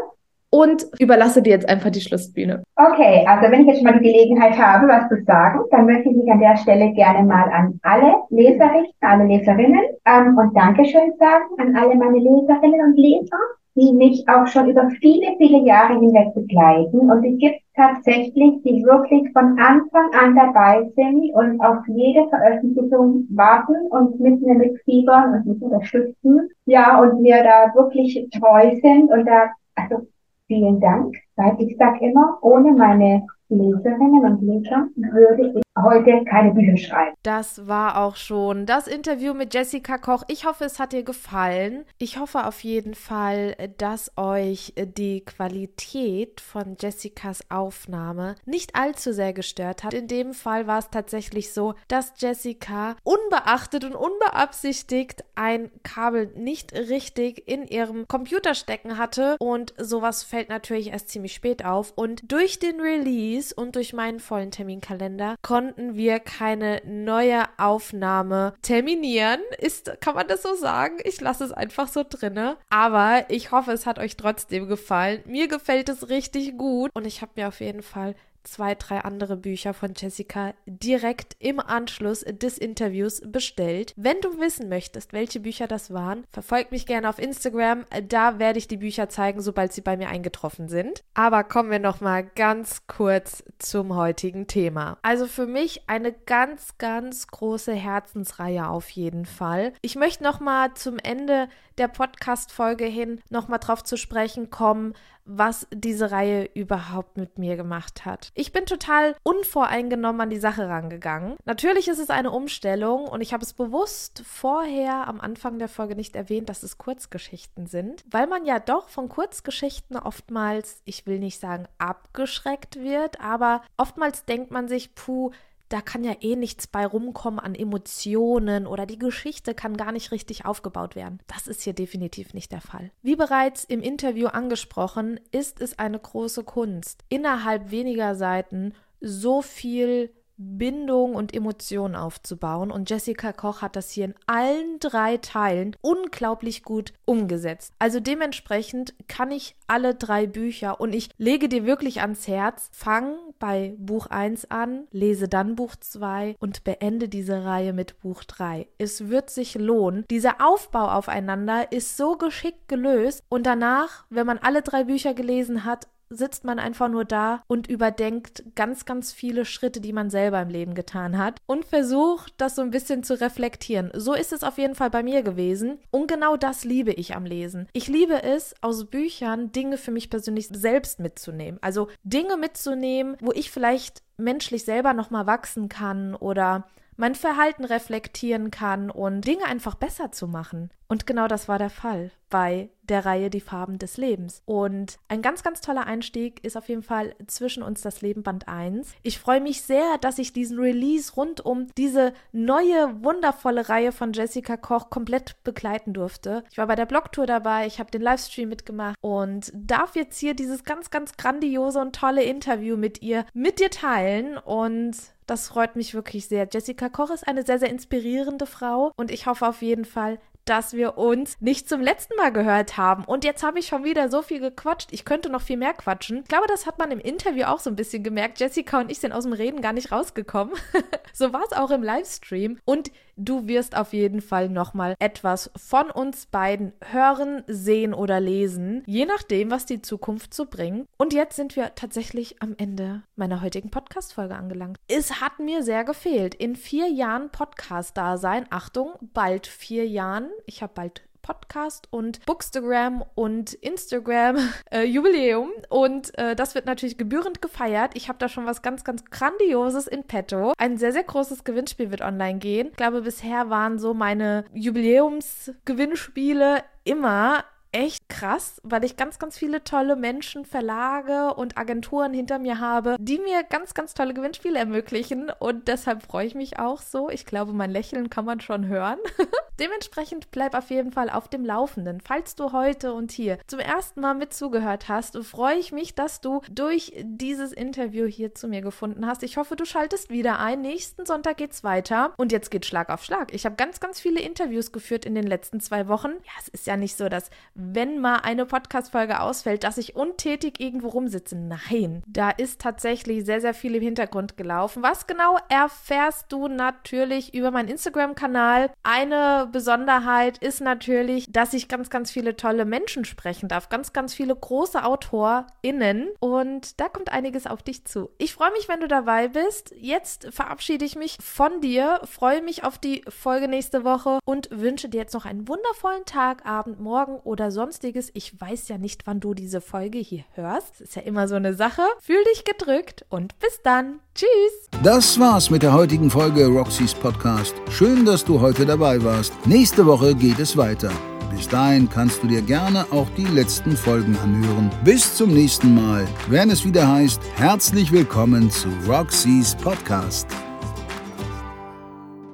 und 0.54 0.86
überlasse 1.00 1.42
dir 1.42 1.50
jetzt 1.50 1.68
einfach 1.68 1.89
die 1.89 2.00
Schlussbühne. 2.00 2.62
Okay, 2.76 3.26
also 3.26 3.52
wenn 3.52 3.62
ich 3.62 3.68
jetzt 3.70 3.78
schon 3.78 3.86
mal 3.86 4.00
die 4.00 4.12
Gelegenheit 4.12 4.56
habe, 4.56 4.88
was 4.88 5.10
zu 5.10 5.24
sagen, 5.26 5.62
dann 5.72 5.88
möchte 5.88 6.10
ich 6.10 6.16
mich 6.16 6.32
an 6.32 6.39
der 6.39 6.56
Stelle 6.58 6.94
gerne 6.94 7.26
mal 7.26 7.50
an 7.50 7.80
alle 7.82 8.18
Leser 8.30 8.70
richten, 8.72 9.04
alle 9.04 9.26
Leserinnen 9.26 9.82
ähm, 10.06 10.38
und 10.38 10.56
Dankeschön 10.56 11.12
sagen 11.18 11.46
an 11.58 11.76
alle 11.76 11.96
meine 11.96 12.20
Leserinnen 12.20 12.82
und 12.82 12.98
Leser, 12.98 13.39
die 13.74 13.94
mich 13.94 14.30
auch 14.30 14.46
schon 14.46 14.70
über 14.70 14.92
viele, 15.02 15.36
viele 15.39 15.66
Jahre 15.66 15.96
hinweg 15.96 16.36
begleiten. 16.36 17.10
Und 17.10 17.26
es 17.26 17.39
gibt 17.39 17.60
tatsächlich, 17.76 18.62
die 18.62 18.84
wirklich 18.86 19.34
von 19.34 19.58
Anfang 19.58 20.13
an 20.13 20.36
dabei 20.36 20.88
sind 20.96 21.34
und 21.34 21.60
auf 21.62 21.80
jede 21.88 22.30
Veröffentlichung 22.30 23.26
warten 23.32 23.88
und 23.89 24.20
mit 24.20 24.39
mir 24.39 24.54
mitfiebern 24.54 25.34
und 25.34 25.48
mich 25.48 25.62
unterstützen. 25.63 26.52
Ja, 26.68 27.02
und 27.02 27.24
mir 27.24 27.42
da 27.44 27.74
wirklich 27.74 28.30
treu 28.39 28.70
sind 28.84 29.12
und 29.12 29.26
da, 29.26 29.50
also 29.74 30.06
vielen 30.54 30.80
Dank, 30.80 31.16
weil 31.36 31.56
ich 31.60 31.76
sage 31.78 32.06
immer, 32.06 32.38
ohne 32.42 32.74
meine 32.74 33.26
Leserinnen 33.58 34.26
und 34.26 34.42
Lesern 34.42 34.89
würde 34.96 35.48
ich 35.58 35.63
heute 35.82 36.24
keine 36.26 36.54
Bücher 36.54 36.78
schreiben. 36.78 37.16
Das 37.24 37.68
war 37.68 37.98
auch 37.98 38.16
schon 38.16 38.66
das 38.66 38.88
Interview 38.88 39.34
mit 39.34 39.54
Jessica 39.54 39.98
Koch. 39.98 40.24
Ich 40.28 40.46
hoffe, 40.46 40.66
es 40.66 40.80
hat 40.80 40.94
dir 40.94 41.04
gefallen. 41.04 41.86
Ich 41.98 42.20
hoffe 42.20 42.46
auf 42.46 42.63
jeden 42.63 42.94
Fall, 42.94 43.56
dass 43.78 44.12
euch 44.18 44.74
die 44.78 45.22
Qualität 45.22 46.42
von 46.42 46.78
Jessicas 46.80 47.50
Aufnahme 47.50 48.36
nicht 48.46 48.76
allzu 48.76 49.13
sehr 49.13 49.34
gestört 49.34 49.84
hat. 49.84 49.94
In 49.94 50.08
dem 50.08 50.34
Fall 50.34 50.68
war 50.68 50.80
es 50.80 50.89
tatsächlich 50.89 51.54
so, 51.54 51.74
dass 51.88 52.13
Jessica 52.18 52.96
unbeachtet 53.04 53.84
und 53.84 53.96
unbeabsichtigt 53.96 55.24
ein 55.36 55.72
Kabel 55.82 56.32
nicht 56.36 56.74
richtig 56.74 57.48
in 57.48 57.66
ihrem 57.66 58.08
Computer 58.08 58.54
stecken 58.54 58.98
hatte 58.98 59.38
und 59.39 59.74
sowas 59.78 60.24
fällt 60.24 60.50
natürlich 60.50 60.92
erst 60.92 61.10
ziemlich 61.10 61.34
spät 61.34 61.66
auf 61.66 61.94
und 61.96 62.32
durch 62.32 62.60
den 62.60 62.80
Release 62.80 63.43
und 63.52 63.76
durch 63.76 63.94
meinen 63.94 64.20
vollen 64.20 64.52
Terminkalender 64.52 65.36
konnten 65.42 65.96
wir 65.96 66.20
keine 66.20 66.82
neue 66.86 67.44
Aufnahme 67.58 68.54
terminieren. 68.62 69.42
Ist, 69.60 70.00
kann 70.00 70.16
man 70.16 70.28
das 70.28 70.44
so 70.44 70.56
sagen? 70.56 70.98
Ich 71.04 71.20
lasse 71.20 71.44
es 71.44 71.52
einfach 71.52 71.88
so 71.88 72.06
drinne. 72.08 72.58
Aber 72.70 73.26
ich 73.30 73.52
hoffe, 73.52 73.72
es 73.72 73.86
hat 73.86 74.00
euch 74.00 74.16
trotzdem 74.16 74.68
gefallen. 74.68 75.22
Mir 75.26 75.48
gefällt 75.48 75.90
es 75.90 76.10
richtig 76.10 76.58
gut 76.58 76.92
und 76.94 77.06
ich 77.06 77.22
habe 77.22 77.32
mir 77.36 77.48
auf 77.48 77.60
jeden 77.60 77.84
Fall 77.84 78.16
zwei, 78.44 78.76
drei 78.76 79.00
andere 79.00 79.38
Bücher 79.38 79.74
von 79.74 79.94
Jessica 79.96 80.54
direkt 80.66 81.36
im 81.40 81.60
Anschluss 81.60 82.22
des 82.22 82.58
Interviews 82.58 83.22
bestellt. 83.26 83.94
Wenn 83.96 84.20
du 84.22 84.40
wissen 84.40 84.70
möchtest, 84.70 85.14
welche 85.14 85.40
Bücher 85.40 85.68
das 85.68 85.94
waren, 85.94 86.26
verfolg 86.32 86.72
mich 86.72 86.86
gerne 86.86 87.10
auf 87.10 87.20
Instagram. 87.20 87.86
Da 88.08 88.40
werde 88.40 88.60
ich 88.60 88.68
die 88.68 88.78
Bücher 88.78 89.10
zeigen, 89.10 89.42
sobald 89.42 89.74
sie 89.74 89.82
bei 89.82 89.98
mir 89.98 90.10
eingetroffen 90.10 90.68
sind. 90.68 91.04
Aber 91.14 91.44
kommen 91.44 91.72
wir 91.72 91.80
noch 91.80 92.02
mal 92.02 92.24
ganz 92.24 92.88
kurz 92.88 93.44
zum 93.60 93.96
heutigen 93.96 94.48
Thema. 94.48 94.98
Also 95.02 95.28
für 95.28 95.48
mich 95.48 95.84
eine 95.88 96.12
ganz, 96.12 96.78
ganz 96.78 97.28
große 97.28 97.74
Herzensreihe 97.74 98.68
auf 98.68 98.90
jeden 98.90 99.26
Fall. 99.26 99.74
Ich 99.82 99.96
möchte 99.96 100.24
noch 100.24 100.40
mal 100.40 100.74
zum 100.74 101.00
Ende 101.00 101.48
der 101.78 101.88
Podcast-Folge 101.88 102.86
hin 102.86 103.22
noch 103.30 103.48
mal 103.48 103.58
drauf 103.58 103.84
zu 103.84 103.98
sprechen 103.98 104.50
kommen, 104.50 104.94
was 105.26 105.68
diese 105.74 106.12
Reihe 106.12 106.50
überhaupt 106.54 107.18
mit 107.18 107.38
mir 107.38 107.56
gemacht 107.56 108.06
hat. 108.06 108.32
Ich 108.34 108.52
bin 108.52 108.66
total 108.66 109.16
unvoreingenommen 109.24 110.22
an 110.22 110.30
die 110.30 110.40
Sache 110.40 110.68
rangegangen. 110.68 111.36
Natürlich 111.46 111.88
ist 111.88 112.00
es 112.00 112.10
eine 112.10 112.32
Umstellung 112.32 113.08
und 113.08 113.22
ich 113.22 113.34
habe 113.34 113.44
es 113.44 113.54
bewusst 113.54 114.24
vorher 114.26 115.08
am 115.08 115.22
Anfang 115.22 115.60
der 115.60 115.70
Folge 115.70 115.96
nicht 115.96 116.16
erwähnt, 116.16 116.50
dass 116.50 116.64
es 116.64 116.78
Kurzgeschichten 116.78 117.68
sind, 117.68 118.04
weil 118.10 118.28
man 118.28 118.46
ja 118.46 118.60
doch 118.60 118.90
von 118.90 119.10
Kurzgeschichten 119.10 119.98
oftmals, 119.98 120.82
ich 120.86 121.06
will 121.06 121.20
nicht 121.20 121.40
sagen 121.40 121.68
abgeschreckt 121.78 122.82
wird, 122.82 123.20
aber 123.22 123.62
oftmals 123.78 124.26
denkt 124.26 124.52
man 124.52 124.68
sich, 124.68 124.96
puh, 124.96 125.32
da 125.74 125.82
kann 125.82 126.04
ja 126.04 126.16
eh 126.22 126.36
nichts 126.36 126.68
bei 126.68 126.86
rumkommen 126.86 127.40
an 127.40 127.56
Emotionen 127.56 128.68
oder 128.68 128.86
die 128.86 129.00
Geschichte 129.00 129.56
kann 129.56 129.76
gar 129.76 129.92
nicht 129.92 130.12
richtig 130.12 130.46
aufgebaut 130.46 130.96
werden. 130.96 131.20
Das 131.26 131.48
ist 131.48 131.64
hier 131.64 131.74
definitiv 131.74 132.36
nicht 132.36 132.52
der 132.52 132.62
Fall. 132.62 132.92
Wie 133.02 133.16
bereits 133.16 133.64
im 133.64 133.82
Interview 133.82 134.28
angesprochen, 134.28 135.20
ist 135.32 135.60
es 135.62 135.80
eine 135.80 135.98
große 135.98 136.44
Kunst, 136.44 137.04
innerhalb 137.10 137.72
weniger 137.72 138.14
Seiten 138.14 138.76
so 139.02 139.42
viel 139.42 140.14
Bindung 140.38 141.15
und 141.15 141.34
Emotionen 141.34 141.96
aufzubauen. 141.96 142.72
Und 142.72 142.89
Jessica 142.89 143.34
Koch 143.34 143.62
hat 143.62 143.76
das 143.76 143.91
hier 143.91 144.06
in 144.06 144.15
allen 144.26 144.80
drei 144.80 145.17
Teilen 145.17 145.76
unglaublich 145.82 146.63
gut 146.63 146.93
umgesetzt. 147.06 147.74
Also 147.80 148.00
dementsprechend 148.00 148.93
kann 149.08 149.32
ich 149.32 149.56
alle 149.67 149.96
drei 149.96 150.28
Bücher 150.28 150.80
und 150.80 150.93
ich 150.93 151.10
lege 151.17 151.50
dir 151.50 151.65
wirklich 151.65 152.02
ans 152.02 152.28
Herz, 152.28 152.69
fang 152.72 153.15
bei 153.39 153.76
Buch 153.78 154.08
1 154.08 154.52
an, 154.52 154.88
lese 154.91 155.28
dann 155.28 155.56
Buch 155.56 155.76
2 155.76 156.36
und 156.39 156.63
beende 156.63 157.10
diese 157.10 157.43
Reihe 157.43 157.74
mit 157.74 158.00
Buch 158.00 158.24
3. 158.24 158.67
Es 158.78 159.10
wird 159.10 159.30
sich 159.30 159.56
lohnen. 159.56 160.06
Dieser 160.10 160.36
Aufbau 160.39 160.89
aufeinander 160.89 161.72
ist 161.72 161.98
so 161.98 162.17
geschickt 162.17 162.67
gelöst 162.67 163.24
und 163.30 163.46
danach, 163.46 164.06
wenn 164.10 164.26
man 164.26 164.38
alle 164.38 164.62
drei 164.62 164.86
Bücher 164.86 165.13
gelesen 165.13 165.65
hat, 165.65 165.88
sitzt 166.15 166.43
man 166.43 166.60
einfach 166.60 166.89
nur 166.89 167.06
da 167.06 167.43
und 167.47 167.67
überdenkt 167.67 168.43
ganz, 168.56 168.86
ganz 168.86 169.12
viele 169.12 169.45
Schritte, 169.45 169.82
die 169.82 169.93
man 169.93 170.10
selber 170.10 170.41
im 170.41 170.49
Leben 170.49 170.73
getan 170.73 171.17
hat 171.17 171.39
und 171.45 171.65
versucht, 171.65 172.34
das 172.38 172.56
so 172.56 172.62
ein 172.62 172.71
bisschen 172.71 173.04
zu 173.04 173.19
reflektieren. 173.19 173.91
So 173.93 174.13
ist 174.13 174.34
es 174.34 174.43
auf 174.43 174.58
jeden 174.58 174.76
Fall 174.76 174.89
bei 174.89 175.04
mir 175.04 175.23
gewesen 175.23 175.80
und 175.91 176.08
genau 176.08 176.38
das 176.38 176.63
liebe 176.63 176.91
ich 176.91 177.15
am 177.15 177.26
Lesen. 177.26 177.67
Ich 177.73 177.88
liebe 177.88 178.23
es, 178.23 178.56
aus 178.62 178.86
Büchern 178.86 179.52
Dinge 179.52 179.78
für 179.78 179.91
mich 179.91 180.10
persönlich 180.10 180.47
selbst 180.49 180.99
mitzunehmen. 180.99 181.60
Also 181.62 181.88
Dinge 182.04 182.38
mitzunehmen, 182.38 183.17
wo 183.19 183.32
ich 183.32 183.52
vielleicht 183.52 184.02
menschlich 184.17 184.63
selber 184.63 184.93
nochmal 184.93 185.28
wachsen 185.28 185.69
kann 185.69 186.15
oder 186.15 186.67
mein 186.98 187.16
Verhalten 187.16 187.66
reflektieren 187.66 188.52
kann 188.52 188.90
und 188.90 189.22
Dinge 189.22 189.46
einfach 189.46 189.76
besser 189.76 190.12
zu 190.12 190.28
machen. 190.28 190.70
Und 190.88 191.08
genau 191.08 191.28
das 191.28 191.48
war 191.48 191.58
der 191.58 191.72
Fall 191.72 192.12
bei 192.30 192.70
der 192.84 193.06
Reihe 193.06 193.30
Die 193.30 193.42
Farben 193.42 193.80
des 193.80 193.98
Lebens. 193.98 194.44
Und 194.46 194.98
ein 195.08 195.22
ganz, 195.22 195.42
ganz 195.42 195.62
toller 195.62 195.88
Einstieg 195.88 196.44
ist 196.44 196.58
auf 196.58 196.70
jeden 196.70 196.84
Fall 196.84 197.16
zwischen 197.26 197.64
uns 197.64 197.82
das 197.82 198.02
Leben 198.02 198.22
Band 198.22 198.48
1. 198.48 198.94
Ich 199.02 199.18
freue 199.18 199.42
mich 199.42 199.64
sehr, 199.64 199.98
dass 200.02 200.20
ich 200.20 200.34
diesen 200.34 200.60
Release 200.60 201.14
rund 201.14 201.44
um 201.44 201.68
diese 201.78 202.14
neue, 202.32 203.04
wundervolle 203.04 203.70
Reihe 203.70 203.92
von 203.92 204.14
Jessica 204.14 204.58
Koch 204.58 204.90
komplett 204.90 205.44
begleiten 205.44 205.94
durfte. 205.94 206.44
Ich 206.52 206.58
war 206.58 206.68
bei 206.68 206.76
der 206.76 206.86
Blogtour 206.86 207.26
dabei, 207.26 207.66
ich 207.66 207.80
habe 207.80 207.90
den 207.90 208.02
Livestream 208.02 208.50
mitgemacht 208.50 208.98
und 209.02 209.52
darf 209.56 209.96
jetzt 209.96 210.20
hier 210.20 210.36
dieses 210.36 210.64
ganz, 210.64 210.92
ganz 210.92 211.18
grandiose 211.18 211.80
und 211.80 211.96
tolle 211.96 212.24
Interview 212.24 212.78
mit 212.78 213.02
ihr, 213.02 213.26
mit 213.34 213.60
dir 213.60 213.70
teilen 213.70 214.38
und 214.38 214.96
das 215.28 215.48
freut 215.48 215.76
mich 215.76 215.94
wirklich 215.94 216.28
sehr. 216.28 216.48
Jessica 216.52 216.90
Koch 216.90 217.10
ist 217.10 217.28
eine 217.28 217.44
sehr, 217.44 217.60
sehr 217.60 217.70
inspirierende 217.70 218.46
Frau 218.46 218.92
und 218.96 219.12
ich 219.12 219.26
hoffe 219.26 219.48
auf 219.48 219.62
jeden 219.62 219.86
Fall, 219.86 220.20
dass 220.46 220.74
wir 220.74 220.98
uns 220.98 221.40
nicht 221.40 221.70
zum 221.70 221.82
letzten 221.82 222.16
Mal 222.18 222.32
gehört 222.32 222.78
haben. 222.78 223.06
Und 223.06 223.24
jetzt 223.24 223.44
habe 223.44 223.60
ich 223.60 223.68
schon 223.68 223.84
wieder 223.84 224.10
so 224.10 224.22
viel 224.22 224.40
gequatscht. 224.40 224.90
Ich 224.92 225.06
könnte 225.06 225.30
noch 225.30 225.42
viel 225.42 225.58
mehr 225.58 225.74
quatschen. 225.74 226.20
Ich 226.24 226.28
glaube, 226.28 226.48
das 226.48 226.66
hat 226.66 226.80
man 226.80 226.92
im 226.92 227.00
Interview 227.00 227.46
auch 227.46 227.60
so 227.60 227.70
ein 227.70 227.76
bisschen 227.76 228.04
gemerkt. 228.04 228.40
Jessica 228.40 228.82
und 228.82 228.92
ich 228.92 229.00
sind 229.00 229.14
aus 229.14 229.24
dem 229.24 229.34
Reden 229.34 229.62
gar 229.62 229.74
nicht 229.74 229.92
rausgekommen. 229.92 230.54
so 231.14 231.32
war 231.32 231.44
es 231.44 231.54
auch 231.54 231.72
im 231.72 231.84
Livestream. 231.84 232.60
Und 232.66 232.92
du 233.15 233.47
wirst 233.47 233.76
auf 233.76 233.93
jeden 233.93 234.21
Fall 234.21 234.49
nochmal 234.49 234.95
etwas 234.99 235.52
von 235.56 235.89
uns 235.89 236.26
beiden 236.26 236.73
hören, 236.91 237.43
sehen 237.47 237.93
oder 237.93 238.19
lesen. 238.19 238.84
Je 238.86 239.06
nachdem, 239.06 239.52
was 239.52 239.65
die 239.65 239.82
Zukunft 239.82 240.34
so 240.34 240.45
bringt. 240.45 240.88
Und 240.97 241.13
jetzt 241.13 241.36
sind 241.36 241.56
wir 241.56 241.76
tatsächlich 241.76 242.41
am 242.41 242.56
Ende 242.58 243.04
meiner 243.15 243.41
heutigen 243.41 243.69
Podcast-Folge 243.69 244.36
angelangt. 244.36 244.78
Es 244.88 245.21
hat 245.21 245.39
mir 245.39 245.63
sehr 245.63 245.84
gefehlt. 245.84 246.36
In 246.36 246.56
vier 246.56 246.89
Jahren 246.89 247.30
Podcast-Dasein, 247.30 248.45
Achtung, 248.49 248.93
bald 249.13 249.47
vier 249.47 249.88
Jahren, 249.88 250.30
ich 250.45 250.62
habe 250.62 250.73
bald 250.73 251.04
Podcast 251.24 251.88
und 251.90 252.24
Bookstagram 252.28 253.04
und 253.16 253.56
Instagram 253.56 254.38
äh, 254.72 254.84
Jubiläum 254.84 255.50
und 255.70 256.16
äh, 256.20 256.36
das 256.36 256.54
wird 256.54 256.68
natürlich 256.68 257.00
gebührend 257.00 257.42
gefeiert. 257.42 257.94
Ich 257.96 258.10
habe 258.10 258.20
da 258.20 258.30
schon 258.30 258.46
was 258.46 258.62
ganz, 258.62 258.84
ganz 258.84 259.06
Grandioses 259.06 259.88
in 259.88 260.04
petto. 260.04 260.54
Ein 260.58 260.78
sehr, 260.78 260.92
sehr 260.92 261.04
großes 261.04 261.44
Gewinnspiel 261.44 261.90
wird 261.90 262.02
online 262.02 262.38
gehen. 262.38 262.68
Ich 262.70 262.76
glaube, 262.76 263.02
bisher 263.02 263.50
waren 263.50 263.80
so 263.80 263.96
meine 263.96 264.46
Jubiläumsgewinnspiele 264.54 266.64
immer 266.84 267.46
echt 267.74 268.08
krass, 268.08 268.62
weil 268.64 268.84
ich 268.84 268.96
ganz, 268.96 269.20
ganz 269.20 269.38
viele 269.38 269.64
tolle 269.64 269.96
Menschen, 269.96 270.46
Verlage 270.46 271.34
und 271.34 271.58
Agenturen 271.58 272.14
hinter 272.14 272.40
mir 272.40 272.60
habe, 272.60 272.96
die 273.00 273.20
mir 273.20 273.44
ganz, 273.44 273.74
ganz 273.74 273.94
tolle 273.94 274.14
Gewinnspiele 274.14 274.58
ermöglichen 274.58 275.32
und 275.40 275.68
deshalb 275.68 276.04
freue 276.04 276.28
ich 276.28 276.36
mich 276.36 276.60
auch 276.60 276.82
so. 276.82 277.10
Ich 277.10 277.26
glaube, 277.26 277.52
mein 277.54 277.72
Lächeln 277.72 278.10
kann 278.10 278.26
man 278.26 278.40
schon 278.40 278.68
hören. 278.68 279.00
Dementsprechend 279.60 280.32
bleib 280.32 280.56
auf 280.56 280.70
jeden 280.72 280.92
Fall 280.92 281.10
auf 281.10 281.28
dem 281.28 281.46
Laufenden. 281.46 282.02
Falls 282.02 282.36
du 282.36 282.52
heute 282.52 282.94
und 282.94 283.12
hier 283.12 283.38
zum 283.48 283.60
ersten 283.60 284.02
Mal 284.02 284.16
mit 284.16 284.34
zugehört 284.34 284.90
hast, 284.90 285.18
freue 285.24 285.58
ich 285.58 285.72
mich, 285.72 285.94
dass 285.94 286.22
du 286.22 286.42
durch 286.52 286.94
dieses 287.04 287.52
Interview 287.52 288.06
hier 288.06 288.34
zu 288.34 288.48
mir 288.48 288.62
gefunden 288.62 289.06
hast. 289.06 289.22
Ich 289.24 289.38
hoffe, 289.38 289.56
du 289.56 289.66
schaltest 289.66 290.10
wieder 290.10 290.40
ein. 290.40 290.62
Nächsten 290.62 291.06
Sonntag 291.06 291.38
geht's 291.38 291.64
weiter 291.64 292.14
und 292.18 292.32
jetzt 292.32 292.50
geht 292.50 292.66
Schlag 292.66 292.90
auf 292.90 293.04
Schlag. 293.04 293.34
Ich 293.34 293.46
habe 293.46 293.56
ganz, 293.56 293.80
ganz 293.80 294.00
viele 294.00 294.22
Interviews 294.22 294.72
geführt 294.72 295.06
in 295.06 295.16
den 295.16 295.28
letzten 295.28 295.60
zwei 295.60 295.88
Wochen. 295.88 296.12
Ja, 296.24 296.32
es 296.40 296.48
ist 296.48 296.68
ja 296.68 296.76
nicht 296.76 296.98
so, 296.98 297.08
dass 297.10 297.30
wenn 297.71 297.99
mal 297.99 298.17
eine 298.17 298.45
Podcast-Folge 298.45 299.19
ausfällt, 299.19 299.63
dass 299.63 299.78
ich 299.78 299.95
untätig 299.95 300.60
irgendwo 300.60 300.89
rumsitze. 300.89 301.36
Nein, 301.36 302.04
da 302.08 302.30
ist 302.30 302.62
tatsächlich 302.62 303.26
sehr, 303.26 303.41
sehr 303.41 303.54
viel 303.54 303.76
im 303.76 303.84
Hintergrund 303.84 304.38
gelaufen. 304.38 304.84
Was 304.84 305.08
genau 305.08 305.38
erfährst 305.49 306.32
du 306.32 306.47
natürlich 306.47 307.34
über 307.34 307.52
meinen 307.52 307.69
Instagram-Kanal. 307.69 308.71
Eine 308.84 309.49
Besonderheit 309.52 310.38
ist 310.39 310.62
natürlich, 310.62 311.32
dass 311.32 311.54
ich 311.54 311.67
ganz, 311.67 311.89
ganz 311.89 312.12
viele 312.12 312.36
tolle 312.36 312.65
Menschen 312.65 313.06
sprechen 313.06 313.47
darf. 313.49 313.69
Ganz, 313.69 313.93
ganz 313.93 314.13
viele 314.13 314.36
große 314.36 314.84
AutorInnen. 314.84 316.10
Und 316.19 316.80
da 316.80 316.89
kommt 316.89 317.12
einiges 317.12 317.47
auf 317.47 317.63
dich 317.63 317.86
zu. 317.86 318.10
Ich 318.17 318.34
freue 318.34 318.52
mich, 318.52 318.67
wenn 318.69 318.82
du 318.82 318.88
dabei 318.88 319.28
bist. 319.28 319.73
Jetzt 319.78 320.28
verabschiede 320.32 320.86
ich 320.86 320.95
mich 320.95 321.17
von 321.21 321.62
dir, 321.62 322.02
freue 322.04 322.41
mich 322.41 322.63
auf 322.63 322.78
die 322.78 323.04
Folge 323.08 323.47
nächste 323.47 323.84
Woche 323.84 324.19
und 324.26 324.49
wünsche 324.52 324.89
dir 324.89 325.02
jetzt 325.02 325.13
noch 325.13 325.26
einen 325.26 325.47
wundervollen 325.47 326.06
Tag, 326.06 326.45
Abend, 326.45 326.80
Morgen 326.80 327.17
oder 327.23 327.52
sonstiges. 327.54 328.10
Ich 328.13 328.39
weiß 328.39 328.68
ja 328.68 328.78
nicht, 328.78 329.08
wann 329.08 329.20
du 329.20 329.34
diese 329.34 329.62
Folge 329.62 330.00
hier 330.00 330.26
hörst. 330.34 330.82
Ist 330.82 330.96
ja 330.96 331.04
immer 331.04 331.28
so 331.28 331.36
eine 331.36 331.54
Sache. 331.54 331.84
Fühl 332.02 332.24
dich 332.34 332.44
gedrückt 332.44 333.06
und 333.10 333.39
bis 333.39 333.62
dann. 333.63 334.00
Tschüss. 334.16 334.70
Das 334.84 335.20
war's 335.20 335.50
mit 335.50 335.63
der 335.63 335.74
heutigen 335.74 336.10
Folge 336.10 336.48
Roxys 336.48 336.94
Podcast. 336.94 337.56
Schön, 337.70 338.06
dass 338.06 338.26
du 338.26 338.42
heute 338.42 338.66
dabei 338.66 339.02
warst. 339.04 339.34
Nächste 339.46 339.86
Woche 339.86 340.13
geht 340.16 340.39
es 340.39 340.58
weiter. 340.58 340.92
Bis 341.36 341.48
dahin 341.48 341.89
kannst 341.89 342.22
du 342.22 342.28
dir 342.28 342.42
gerne 342.42 342.86
auch 342.92 343.08
die 343.18 343.26
letzten 343.26 343.76
Folgen 343.76 344.16
anhören. 344.18 344.70
Bis 344.84 345.16
zum 345.16 345.34
nächsten 345.34 345.74
Mal, 345.74 346.08
wenn 346.28 346.52
es 346.52 346.63
wieder 346.63 346.88
heißt, 346.88 347.20
herzlich 347.36 347.92
willkommen 347.92 348.52
zu 348.52 348.70
Roxys 348.88 349.56
Podcast. 349.56 350.28